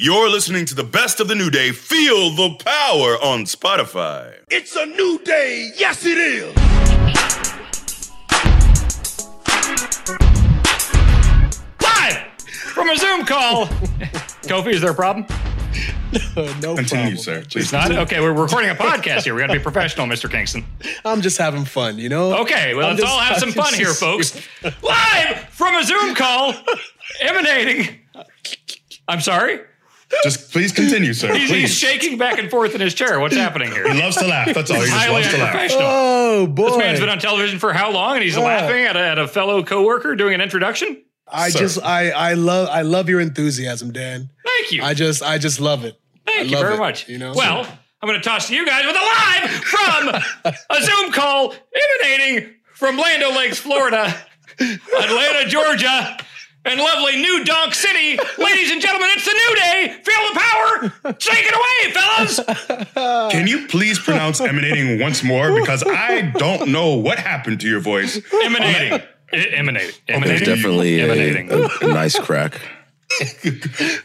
[0.00, 1.72] You're listening to the best of the new day.
[1.72, 4.32] Feel the power on Spotify.
[4.48, 5.72] It's a new day.
[5.76, 6.54] Yes, it is.
[11.82, 13.66] Live from a Zoom call.
[14.46, 15.26] Kofi, is there a problem?
[15.32, 16.76] no Continue, problem.
[16.76, 17.38] Continue, sir.
[17.38, 17.72] It's Please.
[17.72, 17.90] not?
[17.92, 19.34] Okay, we're recording a podcast here.
[19.34, 20.30] We got to be professional, Mr.
[20.30, 20.64] Kingston.
[21.04, 22.38] I'm just having fun, you know.
[22.42, 24.34] Okay, well, I'm let's just- all have some I'm fun just- here, folks.
[24.82, 26.54] Live from a Zoom call
[27.20, 27.98] emanating.
[29.06, 29.60] I'm sorry?
[30.24, 31.34] Just please continue, sir.
[31.34, 33.20] He's, he's shaking back and forth in his chair.
[33.20, 33.92] What's happening here?
[33.92, 34.54] He loves to laugh.
[34.54, 34.78] That's all.
[34.80, 35.46] He just Highly loves to laugh.
[35.54, 35.82] unprofessional.
[35.84, 36.68] Oh boy!
[36.70, 38.14] This man's been on television for how long?
[38.16, 41.02] And he's laughing at a, at a fellow coworker doing an introduction?
[41.30, 41.58] I Sir.
[41.58, 44.30] just I I love I love your enthusiasm, Dan.
[44.46, 44.82] Thank you.
[44.82, 46.00] I just I just love it.
[46.24, 47.06] Thank I you very it, much.
[47.08, 47.34] you know?
[47.34, 47.66] well,
[48.00, 51.54] I'm going to toss to you guys with a live from a Zoom call
[52.02, 54.14] emanating from Land O' Lakes, Florida,
[54.60, 56.16] Atlanta, Georgia,
[56.68, 58.18] and lovely New Donk City.
[58.38, 59.96] Ladies and gentlemen, it's the new day.
[60.02, 61.12] Feel the power.
[61.14, 63.32] Take it away, fellas.
[63.32, 65.58] Can you please pronounce emanating once more?
[65.58, 68.20] Because I don't know what happened to your voice.
[68.32, 69.00] Emanating.
[69.32, 69.94] E- emanating.
[70.06, 70.46] There's Emanating.
[70.46, 71.52] definitely a, Emanating.
[71.52, 72.60] a, a nice crack.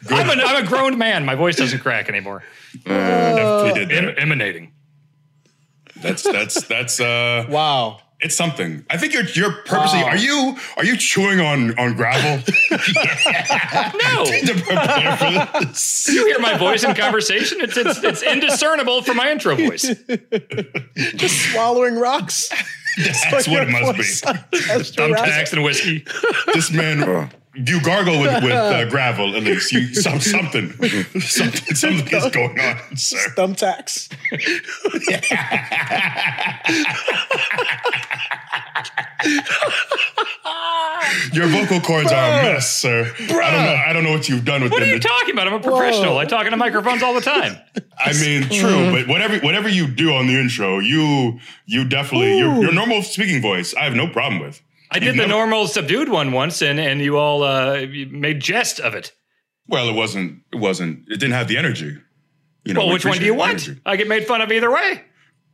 [0.10, 1.26] I'm, a, I'm a grown man.
[1.26, 2.44] My voice doesn't crack anymore.
[2.86, 4.20] Definitely did Em- that.
[4.20, 4.72] emanating.
[6.02, 8.00] That's that's that's uh Wow.
[8.24, 8.86] It's something.
[8.90, 10.10] I think you're you're purposely Wow.
[10.10, 14.26] are you are you chewing on on gravel No.
[14.26, 16.08] to prepare for this?
[16.10, 17.60] You hear my voice in conversation?
[17.62, 19.84] It's, it's, it's indiscernible from my intro voice.
[20.96, 22.50] Just swallowing rocks.
[23.32, 24.04] That's what it must be.
[24.04, 26.06] Thumbtacks and whiskey.
[26.54, 29.72] This man you gargle with, with uh, gravel at least.
[29.72, 30.72] You some, something.
[31.20, 33.18] Something something is going on, sir.
[33.36, 34.12] Thumbtacks.
[41.34, 43.14] Your vocal cords are a mess, sir.
[43.20, 43.84] I don't know.
[43.88, 44.80] I don't know what you've done with them.
[44.80, 45.48] What are you talking about?
[45.48, 46.16] I'm a professional.
[46.16, 46.20] Whoa.
[46.20, 47.58] I talk into microphones all the time.
[47.98, 52.56] I mean, true, but whatever whatever you do on the intro, you you definitely your
[52.62, 53.76] your normal speaking voice.
[53.76, 54.62] I have no problem with.
[54.94, 58.80] I did the normal subdued one once, and and you all uh, you made jest
[58.80, 59.12] of it.
[59.68, 60.42] Well, it wasn't.
[60.52, 61.00] It wasn't.
[61.08, 61.98] It didn't have the energy.
[62.66, 62.82] You know.
[62.82, 63.52] Well, we which one do you want?
[63.68, 63.82] energy.
[63.86, 65.02] I get made fun of either way.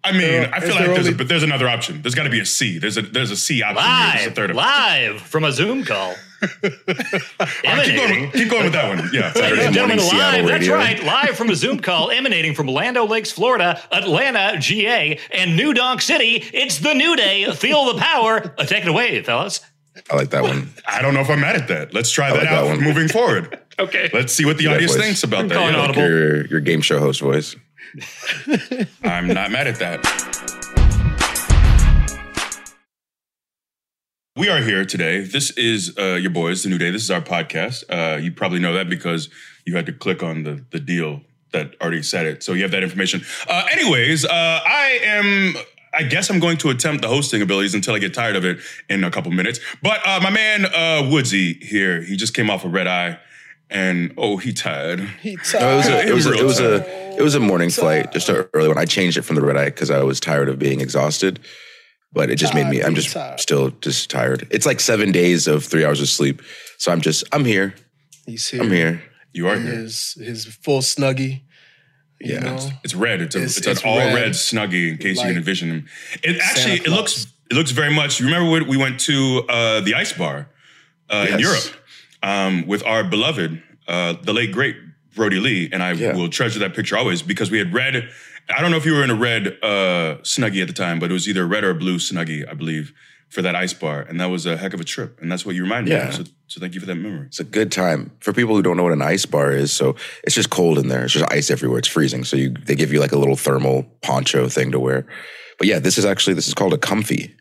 [0.03, 2.01] I mean, There- I feel like there there's a, but there's another option.
[2.01, 2.77] There's got to be a C.
[2.79, 3.83] There's a there's a C option.
[3.83, 3.93] here.
[3.93, 4.55] There's a Live, third.
[4.55, 6.15] live from a Zoom call.
[6.41, 6.49] All
[7.75, 9.09] right, keep, going, with- keep going with that one.
[9.13, 9.31] Yeah.
[9.35, 10.75] Ladies and gentlemen, morning Seattle live, that's radio.
[10.75, 15.55] right, live from a Zoom call emanating from Land O' Lakes, Florida, Atlanta, GA, and
[15.57, 16.35] New Donk City.
[16.53, 17.51] It's the new day.
[17.51, 18.53] Feel the power.
[18.57, 19.61] Uh, take it away, fellas.
[20.09, 20.69] I like that one.
[20.87, 21.93] I don't know if I'm mad at that.
[21.93, 22.81] Let's try that like that out one.
[22.81, 23.59] moving forward.
[23.79, 24.09] Okay.
[24.13, 25.01] Let's see what the that audience voice.
[25.01, 25.55] thinks about that.
[25.55, 25.85] calling Yeah.
[25.85, 27.55] it Like your your game show host voice.
[29.03, 30.03] I'm not mad at that.
[34.39, 35.19] We are here today.
[35.19, 36.91] This is uh, your boys, the new day.
[36.91, 37.83] This is our podcast.
[37.89, 39.27] Uh, you probably know that because
[39.65, 42.71] you had to click on the the deal that already said it, so you have
[42.71, 43.21] that information.
[43.49, 45.55] Uh, anyways, uh, I am.
[45.93, 48.59] I guess I'm going to attempt the hosting abilities until I get tired of it
[48.89, 49.59] in a couple minutes.
[49.83, 53.19] But uh, my man uh, Woodsy here, he just came off a red eye,
[53.69, 55.01] and oh, he tired.
[55.21, 57.71] He No, it was a, it was a, it was a it was a morning
[57.71, 58.77] flight, just an early one.
[58.77, 61.41] I changed it from the red eye because I was tired of being exhausted.
[62.11, 62.81] But it just made me.
[62.81, 64.47] I'm just still just tired.
[64.49, 66.41] It's like seven days of three hours of sleep.
[66.77, 67.75] So I'm just I'm here.
[68.25, 68.61] He's here.
[68.63, 69.03] I'm here.
[69.31, 69.71] You are here.
[69.75, 71.41] His his full snuggie.
[72.19, 72.39] Yeah.
[72.39, 72.69] know?
[72.83, 73.21] It's red.
[73.21, 74.13] It's, a, It's- it's, it's an all red.
[74.15, 74.31] red.
[74.31, 75.85] snuggie in case you Like can envision him.
[76.23, 78.19] It actually it looks it looks very much.
[78.19, 80.49] You remember when we went to uh, the ice bar
[81.09, 81.63] uh, in Europe
[82.23, 84.75] um, with our beloved, uh, the late great
[85.15, 86.15] Brodie Lee, and I Yeah.
[86.15, 88.09] will treasure that picture always because we had red.
[88.49, 91.11] I don't know if you were in a red uh, snuggie at the time, but
[91.11, 92.93] it was either a red or a blue snuggie, I believe,
[93.29, 95.19] for that ice bar, and that was a heck of a trip.
[95.21, 96.13] And that's what you reminded me of.
[96.15, 97.27] So, so thank you for that memory.
[97.27, 99.71] It's a good time for people who don't know what an ice bar is.
[99.71, 101.03] So it's just cold in there.
[101.03, 101.77] It's just ice everywhere.
[101.77, 102.23] It's freezing.
[102.23, 105.05] So you they give you like a little thermal poncho thing to wear.
[105.59, 107.35] But yeah, this is actually this is called a comfy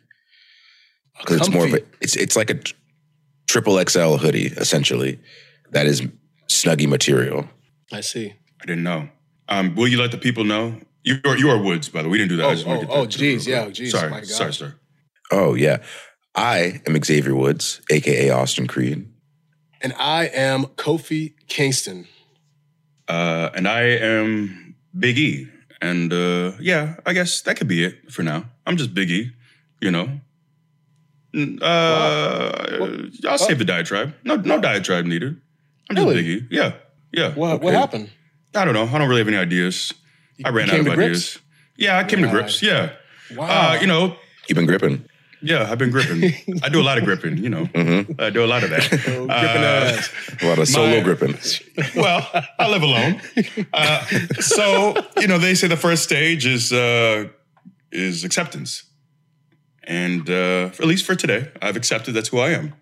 [1.21, 2.61] because it's more of a it's it's like a
[3.47, 5.19] triple XL hoodie essentially
[5.71, 6.03] that is
[6.49, 7.49] snuggy material.
[7.93, 8.35] I see.
[8.61, 9.09] I didn't know.
[9.49, 10.79] Um, will you let the people know?
[11.05, 12.13] You are, you are Woods, by the way.
[12.13, 12.45] We didn't do that.
[12.47, 14.29] I Oh, just oh, get oh, geez, the- yeah, geez, Sorry, my God.
[14.29, 14.75] sorry, sir.
[15.31, 15.79] Oh yeah,
[16.35, 19.07] I am Xavier Woods, aka Austin Creed.
[19.81, 22.07] And I am Kofi Kingston.
[23.07, 25.49] Uh, and I am Big E.
[25.81, 28.45] And uh, yeah, I guess that could be it for now.
[28.67, 29.31] I'm just Big E,
[29.81, 30.21] you know.
[31.35, 34.15] N- Uh, I'll save the diatribe.
[34.25, 35.41] No, no diatribe needed.
[35.89, 36.23] I'm just Really?
[36.23, 36.47] Big E.
[36.51, 36.73] Yeah,
[37.13, 37.33] yeah.
[37.35, 38.11] What what happened?
[38.55, 38.85] I don't know.
[38.85, 39.93] I don't really have any ideas.
[40.45, 41.01] I ran out of to grips?
[41.01, 41.39] ideas.
[41.77, 42.63] Yeah, I came to grips.
[42.63, 42.93] Yeah.
[43.37, 43.47] Wow.
[43.73, 44.17] Uh, you know,
[44.49, 45.05] You've been gripping.
[45.41, 46.33] Yeah, I've been gripping.
[46.65, 47.67] I do a lot of gripping, you know.
[47.67, 48.21] Mm-hmm.
[48.21, 48.89] I do a lot of that.
[49.05, 50.03] Gripping Uh.
[50.43, 51.37] A lot of solo My- gripping.
[51.97, 53.21] well, I live alone.
[53.73, 54.05] Uh,
[54.41, 57.29] so, you know, they say the first stage is uh,
[57.93, 58.85] is acceptance.
[59.85, 62.75] And uh, at least for today, I've accepted that's who I am.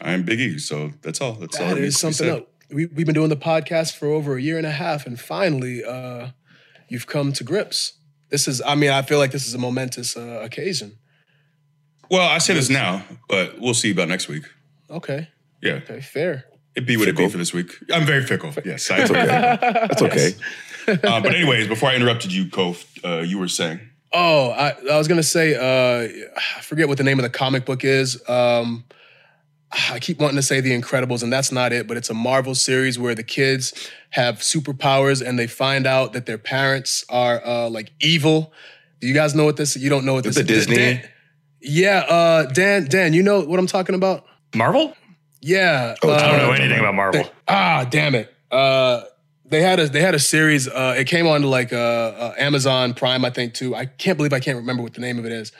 [0.00, 1.34] I am Big E, so that's all.
[1.34, 1.68] That's all.
[1.68, 2.40] That that needs is to be something said.
[2.40, 2.48] else.
[2.70, 5.82] We, we've been doing the podcast for over a year and a half, and finally,
[5.84, 6.28] uh,
[6.90, 7.94] you've come to grips.
[8.28, 10.98] This is, I mean, I feel like this is a momentous uh, occasion.
[12.10, 14.44] Well, I say this now, but we'll see about next week.
[14.90, 15.28] Okay,
[15.62, 16.44] Yeah, okay, fair.
[16.74, 17.30] it be what it be Fickle.
[17.30, 17.72] for this week.
[17.92, 18.52] I'm very fickle.
[18.64, 19.26] Yes, I That's okay.
[19.86, 20.34] That's okay.
[21.08, 23.80] uh, but anyways, before I interrupted you, Kof, uh, you were saying.
[24.12, 26.08] Oh, I, I was gonna say, uh,
[26.58, 28.20] I forget what the name of the comic book is.
[28.28, 28.84] Um,
[29.92, 31.86] I keep wanting to say The Incredibles, and that's not it.
[31.86, 36.26] But it's a Marvel series where the kids have superpowers, and they find out that
[36.26, 38.52] their parents are uh, like evil.
[39.00, 39.76] Do you guys know what this?
[39.76, 40.46] You don't know what this the is.
[40.46, 40.76] Disney?
[40.76, 41.08] Dan-
[41.62, 42.86] yeah, uh, Dan.
[42.86, 44.24] Dan, you know what I'm talking about?
[44.54, 44.94] Marvel?
[45.40, 45.94] Yeah.
[46.02, 47.30] Oh, uh, I don't know anything about Marvel.
[47.48, 48.34] Ah, damn it.
[48.50, 49.02] Uh,
[49.46, 50.68] they had a they had a series.
[50.68, 53.74] Uh, it came on to like uh, uh, Amazon Prime, I think, too.
[53.74, 55.52] I can't believe I can't remember what the name of it is.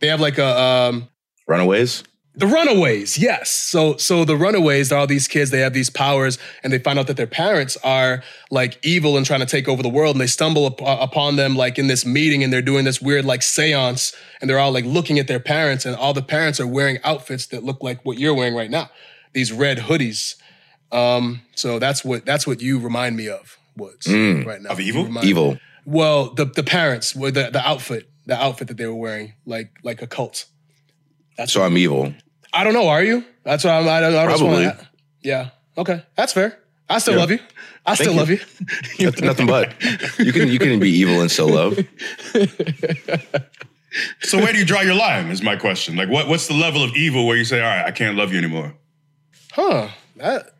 [0.00, 1.08] They have like a um,
[1.46, 2.04] Runaways.
[2.38, 3.18] The Runaways.
[3.18, 3.50] Yes.
[3.50, 5.50] So so the Runaways are all these kids.
[5.50, 9.26] They have these powers, and they find out that their parents are like evil and
[9.26, 10.14] trying to take over the world.
[10.16, 13.00] And they stumble up, uh, upon them like in this meeting, and they're doing this
[13.02, 16.60] weird like séance, and they're all like looking at their parents, and all the parents
[16.60, 18.90] are wearing outfits that look like what you're wearing right now.
[19.32, 20.36] These red hoodies.
[20.90, 24.70] Um, so that's what that's what you remind me of, Woods, right now.
[24.70, 25.10] Of You evil?
[25.10, 25.58] me- Evil.
[25.84, 29.70] Well, the the parents were the the outfit, the outfit that they were wearing, like
[29.82, 30.46] like a cult.
[31.36, 32.14] That's So I'm evil.
[32.52, 32.88] I don't know.
[32.88, 33.24] Are you?
[33.44, 33.88] That's what I'm.
[33.88, 34.14] I don't.
[34.14, 34.66] I just Probably.
[34.66, 34.88] wanna,
[35.22, 35.50] yeah.
[35.76, 36.02] Okay.
[36.16, 36.58] That's fair.
[36.88, 37.20] I still Yeah.
[37.20, 37.38] love you.
[37.86, 38.18] I still you.
[38.18, 38.38] love you.
[39.00, 39.72] Nothing, nothing but.
[40.18, 41.78] You can you can be evil and still love.
[44.20, 45.28] So where do you draw your line?
[45.28, 45.96] Is my question.
[45.96, 48.32] Like, what what's the level of evil where you say, all right, I can't love
[48.32, 48.74] you anymore?
[49.52, 49.88] Huh.
[50.16, 50.50] That.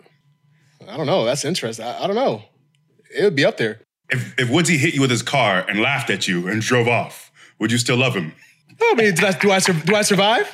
[0.89, 1.25] I don't know.
[1.27, 1.85] That's interesting.
[1.85, 2.43] I, I don't know.
[3.15, 3.81] It would be up there.
[4.11, 7.31] If if Woodsy hit you with his car and laughed at you and drove off,
[7.59, 8.33] would you still love him?
[8.81, 10.47] I mean, did I, do I do I survive?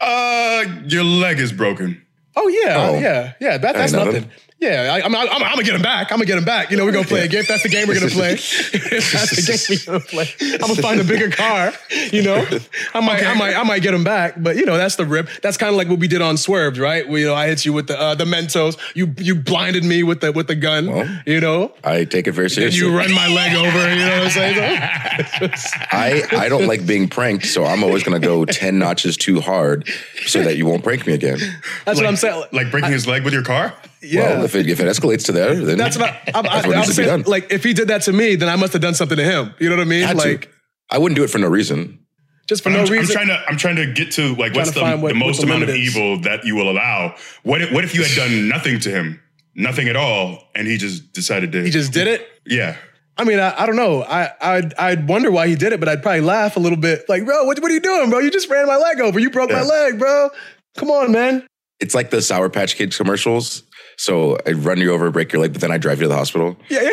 [0.00, 2.02] Uh, your leg is broken.
[2.36, 2.98] Oh yeah, Oh.
[2.98, 3.58] yeah, yeah.
[3.58, 4.12] That, that's nothing.
[4.14, 4.30] nothing.
[4.60, 6.12] Yeah, I, I'm, I'm, I'm gonna get him back.
[6.12, 6.70] I'm gonna get him back.
[6.70, 7.40] You know, we're gonna play a game.
[7.40, 8.32] If that's the game we're gonna play.
[8.34, 10.28] if that's the game we're gonna play.
[10.40, 11.72] I'm gonna find a bigger car.
[12.12, 12.46] You know,
[12.92, 14.34] I might, I might, I might get him back.
[14.36, 15.28] But you know, that's the rip.
[15.42, 17.08] That's kind of like what we did on Swerved, right?
[17.08, 18.78] We, you know, I hit you with the uh, the Mentos.
[18.94, 20.86] You you blinded me with the with the gun.
[20.88, 22.80] Well, you know, I take it very seriously.
[22.80, 23.94] you run my leg over.
[23.94, 25.52] You know what I'm saying?
[25.90, 29.88] I, I don't like being pranked, so I'm always gonna go 10 notches too hard
[30.26, 31.38] so that you won't prank me again.
[31.86, 32.44] That's what I'm saying.
[32.52, 33.74] Like breaking his leg with your car?
[34.02, 34.20] Yeah.
[34.36, 36.66] Well, if it, if it escalates to there, then that's what I, I'm, I, That's
[36.66, 37.22] what I'm needs to be saying.
[37.22, 37.30] done.
[37.30, 39.54] Like, if he did that to me, then I must have done something to him.
[39.58, 40.04] You know what I mean?
[40.04, 40.28] Had to.
[40.28, 40.50] like,
[40.90, 41.98] I wouldn't do it for no reason.
[42.46, 44.78] just for I'm, no I'm trying to I'm trying to get to like what's to
[44.80, 47.14] the, what- the what most the amount of evil that you will allow.
[47.42, 49.20] What if what if you had done nothing to him,
[49.54, 52.26] nothing at all, and he just decided to he just did it.
[52.46, 52.76] yeah.
[53.18, 54.02] I mean, I, I don't know.
[54.02, 57.06] I I'd, I'd wonder why he did it, but I'd probably laugh a little bit.
[57.06, 58.18] Like, bro, what, what are you doing, bro?
[58.20, 59.18] You just ran my leg over.
[59.20, 60.30] You broke my leg, bro.
[60.78, 61.46] Come on, man.
[61.80, 63.62] It's like the Sour Patch Kids commercials.
[64.00, 66.16] So I run you over, break your leg, but then I drive you to the
[66.16, 66.56] hospital.
[66.70, 66.90] Yeah,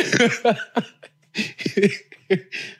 [1.39, 1.87] yeah.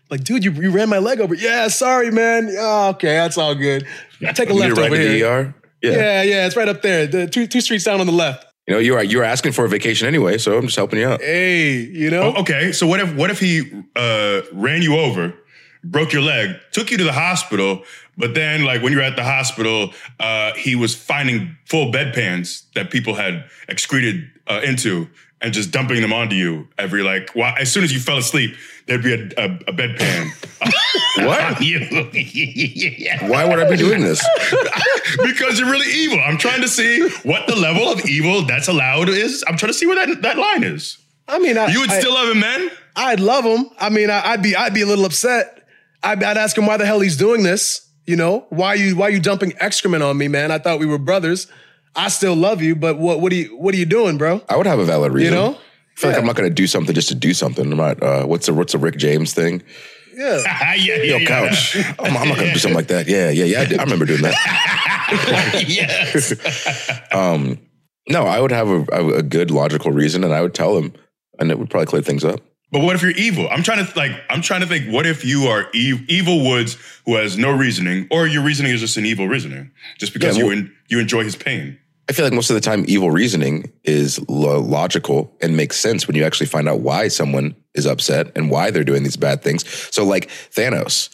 [0.10, 1.34] like, dude, you, you ran my leg over.
[1.34, 2.54] Yeah, sorry, man.
[2.58, 3.88] Oh, okay, that's all good.
[4.34, 5.28] Take a You left to ride over to the here.
[5.28, 5.56] ER.
[5.82, 5.92] Yeah.
[5.92, 7.08] Yeah, yeah, it's right up there.
[7.08, 8.46] The two two streets down on the left.
[8.68, 11.08] You know, you're you were asking for a vacation anyway, so I'm just helping you
[11.08, 11.22] out.
[11.22, 12.34] Hey, you know.
[12.36, 15.36] Oh, okay, so what if what if he uh, ran you over,
[15.92, 17.84] broke your leg, took you to the hospital,
[18.18, 22.64] but then like when you were at the hospital, uh, he was finding full bedpans
[22.74, 25.08] that people had excreted uh, into
[25.40, 28.56] and just dumping them onto you every like well, as soon as you fell asleep,
[28.88, 30.30] there'd be a, a, a bedpan.
[31.18, 31.62] What?
[31.64, 31.80] you.
[33.28, 34.24] Why would I be doing this?
[35.24, 36.20] because you're really evil.
[36.20, 39.44] I'm trying to see what the level of evil that's allowed is.
[39.48, 40.98] I'm trying to see where that, that line is.
[41.28, 42.70] I mean, I, You would I- still love him, man?
[42.96, 43.70] I'd love him.
[43.80, 45.57] I mean, I, I'd be I'd be a little upset.
[46.04, 47.84] I'd, I'd ask him why the hell he's doing this.
[48.06, 50.50] You know, why you why you dumping excrement on me, man?
[50.52, 51.48] I thought we were brothers.
[51.96, 54.42] I still love you, but what what are you what are you doing, bro?
[54.48, 55.34] I would have a valid reason.
[55.34, 55.54] You know?
[55.56, 57.70] I feel like I'm not going to do something just to do something.
[57.72, 58.02] I'm not.
[58.02, 59.64] Uh, what's the what's the Rick James thing?
[60.16, 60.42] Yeah.
[60.46, 61.28] yeah, yeah, Yo, yeah.
[61.28, 61.76] couch.
[62.00, 63.08] I'm, I'm not going to do something like that.
[63.08, 63.62] Yeah, yeah, yeah.
[63.62, 65.64] I, did- I remember doing that.
[65.68, 66.34] yes.
[67.14, 67.60] Um,
[68.10, 70.94] no, I would have a, a, a good logical reason, and I would tell him,
[71.40, 72.40] and it would probably clear things up.
[72.72, 73.48] But what if you're evil?
[73.50, 74.12] I'm trying to like.
[74.30, 74.92] I'm trying to think.
[74.92, 78.82] What if you are ev- evil Woods who has no reasoning, or your reasoning is
[78.82, 81.78] just an evil reasoning, just because Yeah, you en- you enjoy his pain?
[82.10, 86.08] I feel like most of the time, evil reasoning is lo- logical and makes sense
[86.08, 89.42] when you actually find out why someone is upset and why they're doing these bad
[89.42, 89.66] things.
[89.94, 91.10] So, like Thanos,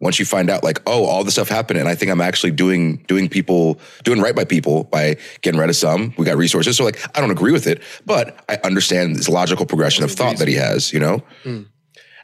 [0.00, 2.52] Once you find out, like, oh, all this stuff happened, and I think I'm actually
[2.52, 6.14] doing doing people doing right by people by getting rid of some.
[6.16, 9.66] We got resources, so like, I don't agree with it, but I understand this logical
[9.66, 10.92] progression of thought that he has.
[10.92, 11.22] You know,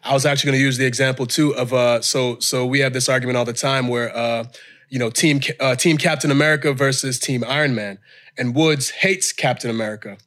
[0.05, 2.93] I was actually going to use the example too of uh, so so we have
[2.93, 4.45] this argument all the time where uh,
[4.89, 7.99] you know team uh, team Captain America versus Team Iron Man,
[8.39, 10.19] and Woods hates Captain America,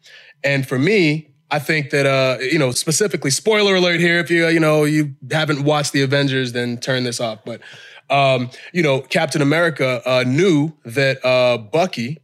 [0.44, 4.48] and for me, I think that uh, you know specifically spoiler alert here if you
[4.48, 7.62] you know you haven't watched the Avengers then turn this off, but
[8.10, 12.20] um, you know Captain America uh, knew that uh, Bucky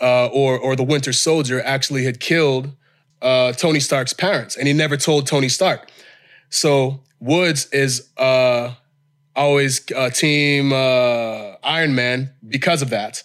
[0.00, 2.72] uh, or or the Winter Soldier actually had killed
[3.22, 5.90] uh, Tony Stark's parents, and he never told Tony Stark.
[6.50, 8.74] So Woods is uh,
[9.34, 13.22] always uh, team uh, Iron Man because of that.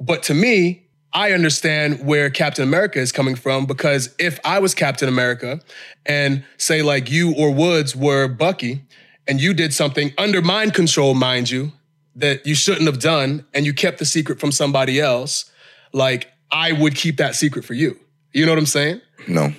[0.00, 4.74] But to me, I understand where Captain America is coming from because if I was
[4.74, 5.60] Captain America
[6.04, 8.82] and say like you or Woods were Bucky
[9.26, 11.72] and you did something under mind control, mind you,
[12.16, 15.50] that you shouldn't have done and you kept the secret from somebody else,
[15.92, 17.98] like I would keep that secret for you.
[18.32, 19.00] You know what I'm saying?
[19.26, 19.52] no,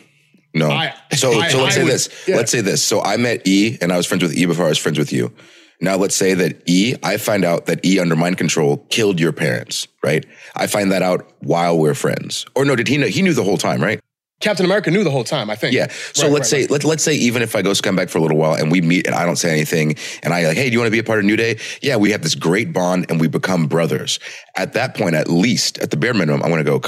[0.54, 0.70] no.
[0.70, 2.10] I- so I- so let's I say would- this.
[2.28, 2.36] yeah.
[2.36, 2.84] Let's say this.
[2.84, 5.12] So I met E, and I was friends with E before I was friends with
[5.12, 5.34] you.
[5.82, 9.32] Now let's say that E, I find out that E under mind control killed your
[9.32, 10.26] parents, right?
[10.56, 12.46] I find that out while we're friends.
[12.56, 13.08] Or no, did he know?
[13.08, 14.00] He knew the whole time, right?
[14.42, 15.74] Captain America knew the whole time, I think.
[15.74, 15.88] Yeah.
[16.14, 16.72] So Right, let's right, say right.
[16.72, 19.06] let, let's say even if I go back for a little while and we meet
[19.06, 21.04] and I don't say anything and I like, hey, do you want to be a
[21.04, 21.60] part of New Day?
[21.82, 24.18] Yeah, we have this great bond and we become brothers.
[24.56, 26.82] At that point, at least at the bare minimum, I'm gonna go.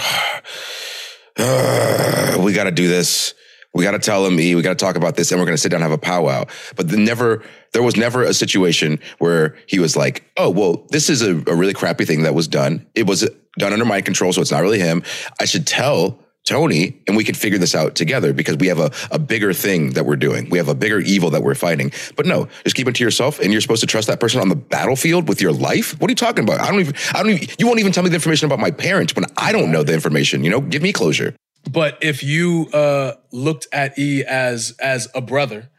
[1.38, 3.33] "Uh, we got to do this.
[3.73, 5.55] We got to tell him, E, we got to talk about this, and we're going
[5.55, 6.45] to sit down and have a powwow.
[6.75, 11.09] But then never, there was never a situation where he was like, oh, well, this
[11.09, 12.85] is a, a really crappy thing that was done.
[12.95, 15.03] It was done under my control, so it's not really him.
[15.39, 18.91] I should tell Tony, and we can figure this out together because we have a,
[19.11, 20.49] a bigger thing that we're doing.
[20.49, 21.91] We have a bigger evil that we're fighting.
[22.15, 24.49] But no, just keep it to yourself, and you're supposed to trust that person on
[24.49, 25.99] the battlefield with your life.
[26.01, 26.59] What are you talking about?
[26.59, 26.95] I don't even.
[27.13, 27.47] I don't even.
[27.59, 29.93] You won't even tell me the information about my parents when I don't know the
[29.93, 30.43] information.
[30.43, 31.35] You know, give me closure.
[31.69, 35.69] But if you uh, looked at E as as a brother,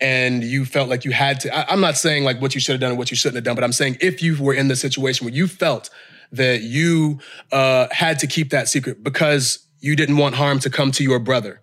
[0.00, 2.72] and you felt like you had to, I, I'm not saying like what you should
[2.72, 4.68] have done and what you shouldn't have done, but I'm saying if you were in
[4.68, 5.90] the situation where you felt
[6.32, 7.18] that you
[7.52, 11.18] uh, had to keep that secret because you didn't want harm to come to your
[11.18, 11.60] brother,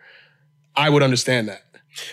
[0.75, 1.63] I would understand that.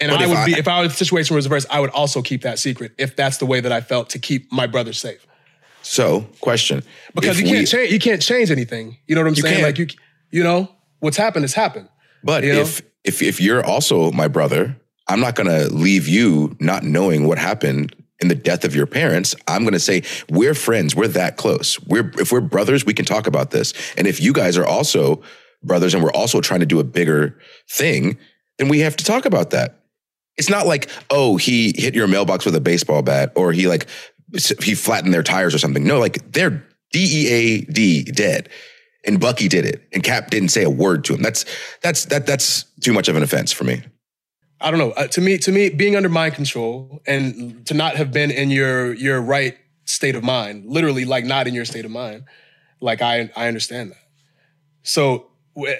[0.01, 1.91] And But I would I- be if I was the situation was reversed, I would
[1.91, 4.93] also keep that secret if that's the way that I felt to keep my brother
[4.95, 5.27] safe.
[5.83, 6.83] So, question:
[7.15, 8.97] Because you can't change you can't change anything.
[9.07, 9.63] You know what I'm saying?
[9.63, 9.87] Like you
[10.31, 10.74] you know,
[11.05, 11.89] what's happened has happened.
[12.25, 12.61] But you know?
[12.61, 17.39] if if if you're also my brother, I'm not gonna leave you not knowing what
[17.39, 19.35] happened in the death of your parents.
[19.47, 20.97] I'm gonna say we're friends.
[20.97, 21.81] We're that close.
[21.83, 23.75] We're if we're brothers, we can talk about this.
[23.97, 25.23] And if you guys are also
[25.63, 27.39] brothers and we're also trying to do a bigger
[27.71, 28.19] thing,
[28.59, 29.81] then we have to talk about that.
[30.37, 33.87] It's not like oh he hit your mailbox with a baseball bat or he like
[34.63, 35.85] he flattened their tires or something.
[35.85, 38.49] No, like they're D E A D dead
[39.07, 41.23] and Bucky did it, and Cap didn't say a word to him.
[41.23, 41.45] That's
[41.83, 43.83] that's that that's too much of an offense for me.
[44.61, 44.93] I don't know.
[44.93, 48.51] Uh, to me, to me, being under mind control and to not have been in
[48.51, 52.25] your your right state of mind, literally like not in your state of mind,
[52.81, 53.99] like I I understand that.
[54.83, 55.27] So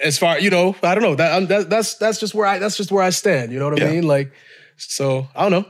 [0.03, 2.77] as far you know, I don't know that, that that's that's just where I that's
[2.77, 3.51] just where I stand.
[3.51, 3.91] You know what I Yeah.
[3.93, 4.07] mean?
[4.07, 4.31] Like,
[4.77, 5.65] so I don't know.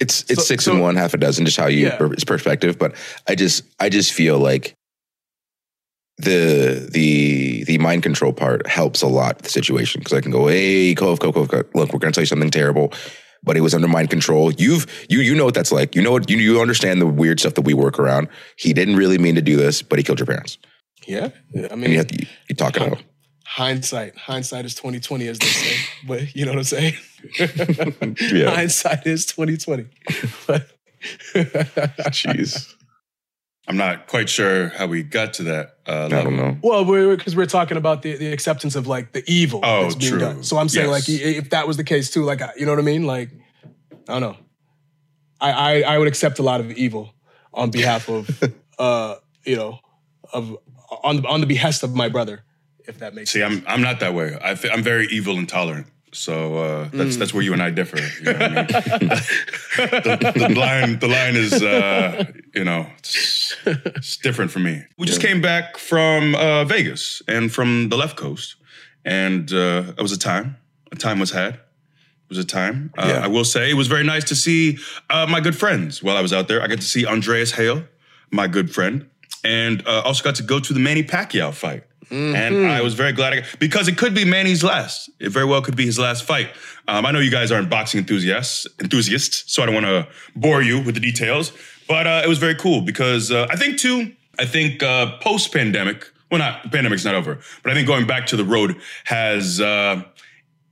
[0.00, 1.98] It's it's So- six so- and one, half a dozen, just how you Yeah.
[2.12, 2.78] it's perspective.
[2.78, 2.94] But
[3.28, 4.74] I just I just feel like
[6.22, 10.46] the the the mind control part helps a lot the situation because I can go,
[10.48, 12.92] hey, Cove, Cove, Cove, Cove, look, we're gonna tell you something terrible.
[13.42, 14.52] But it was under mind control.
[14.52, 15.94] You've you you know what that's like.
[15.96, 18.28] You know what you you understand the weird stuff that we work around.
[18.56, 20.58] He didn't really mean to do this, but he killed your parents.
[21.06, 23.02] Yeah, I And mean, you have to you, you talk it out.
[23.46, 25.76] hindsight, hindsight is twenty twenty, as they say.
[26.06, 26.94] but you know what I'm saying?
[28.32, 28.50] Yeah.
[28.54, 29.86] Hindsight is twenty twenty.
[31.34, 32.74] Jeez.
[33.70, 36.58] I'm not quite sure how we got to that uh, I don't know.
[36.60, 39.94] Well, we're because we're talking about the, the acceptance of like the evil Oh, that's
[39.94, 40.18] being true.
[40.18, 40.42] done.
[40.42, 41.08] So I'm saying Yes.
[41.08, 43.04] like if that was the case too, like you know what I mean?
[43.06, 43.30] Like
[44.08, 44.36] I don't know.
[45.40, 47.14] I I, I would accept a lot of evil
[47.54, 48.28] on behalf of
[48.80, 49.78] uh you know
[50.32, 50.56] of
[51.04, 52.42] on on the behest of my brother,
[52.88, 53.58] if that makes See, sense.
[53.58, 54.36] I'm I'm not that way.
[54.42, 55.86] I am very evil intolerant.
[56.12, 57.98] So uh, that's that's where you and I differ.
[57.98, 58.66] You know what I mean?
[59.76, 62.24] the, the line the line is uh,
[62.54, 64.82] you know it's, it's different for me.
[64.98, 68.56] We just came back from uh, Vegas and from the left coast,
[69.04, 70.56] and uh, it was a time.
[70.92, 71.54] A time was had.
[71.54, 72.92] It was a time.
[72.98, 73.24] Uh, Yeah.
[73.24, 74.78] I will say it was very nice to see
[75.10, 76.60] uh, my good friends while I was out there.
[76.62, 77.84] I got to see Andreas Hale,
[78.30, 79.06] my good friend.
[79.44, 81.82] and uh, also got to go to the Manny Pacquiao fight.
[82.06, 82.34] Mm-hmm.
[82.34, 85.10] And I was very glad I, because it could be Manny's last.
[85.20, 86.50] It very well could be his last fight.
[86.88, 90.62] Um, I know you guys aren't boxing enthusiasts, enthusiasts, so I don't want to bore
[90.62, 91.52] you with the details.
[91.86, 94.12] But uh, it was very cool because uh, I think too.
[94.38, 98.26] I think uh, post pandemic, well, not pandemic's not over, but I think going back
[98.26, 100.02] to the road has uh,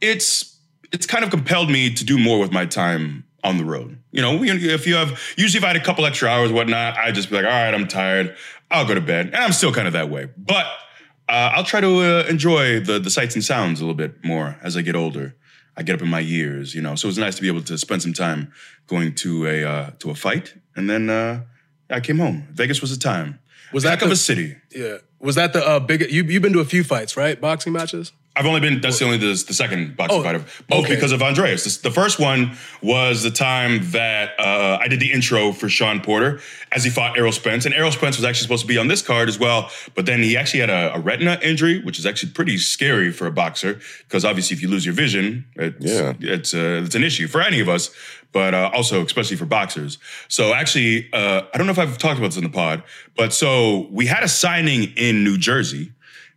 [0.00, 0.58] it's
[0.92, 3.98] it's kind of compelled me to do more with my time on the road.
[4.10, 7.14] You know, if you have usually if I had a couple extra hours, whatnot, I'd
[7.14, 8.36] just be like, all right, I'm tired,
[8.70, 10.28] I'll go to bed, and I'm still kind of that way.
[10.36, 10.66] But
[11.28, 14.56] uh, I'll try to uh, enjoy the the sights and sounds a little bit more
[14.62, 15.34] as I get older.
[15.76, 16.94] I get up in my years, you know.
[16.96, 18.52] So it was nice to be able to spend some time
[18.88, 21.42] going to a uh, to a fight, and then uh,
[21.90, 22.48] I came home.
[22.52, 23.38] Vegas was the time.
[23.72, 24.56] Was Heck that of the- a city?
[24.74, 24.96] Yeah.
[25.20, 26.10] Was that the uh, big?
[26.10, 27.40] You you've been to a few fights, right?
[27.40, 28.12] Boxing matches.
[28.38, 28.80] I've only been.
[28.80, 30.94] That's the only the, the second boxing Oh, fight of both okay.
[30.94, 31.64] because of Andreas.
[31.64, 36.00] This, the first one was the time that uh, I did the intro for Shawn
[36.00, 36.40] Porter
[36.72, 39.02] as he fought Errol Spence, and Errol Spence was actually supposed to be on this
[39.02, 42.30] card as well, but then he actually had a, a retina injury, which is actually
[42.32, 46.12] pretty scary for a boxer because obviously if you lose your vision, it's Yeah.
[46.20, 47.90] it's uh, it's an issue for any of us,
[48.32, 49.98] but uh, also especially for boxers.
[50.28, 52.82] So actually, uh, I don't know if I've talked about this in the pod,
[53.16, 55.92] but so we had a signing in New Jersey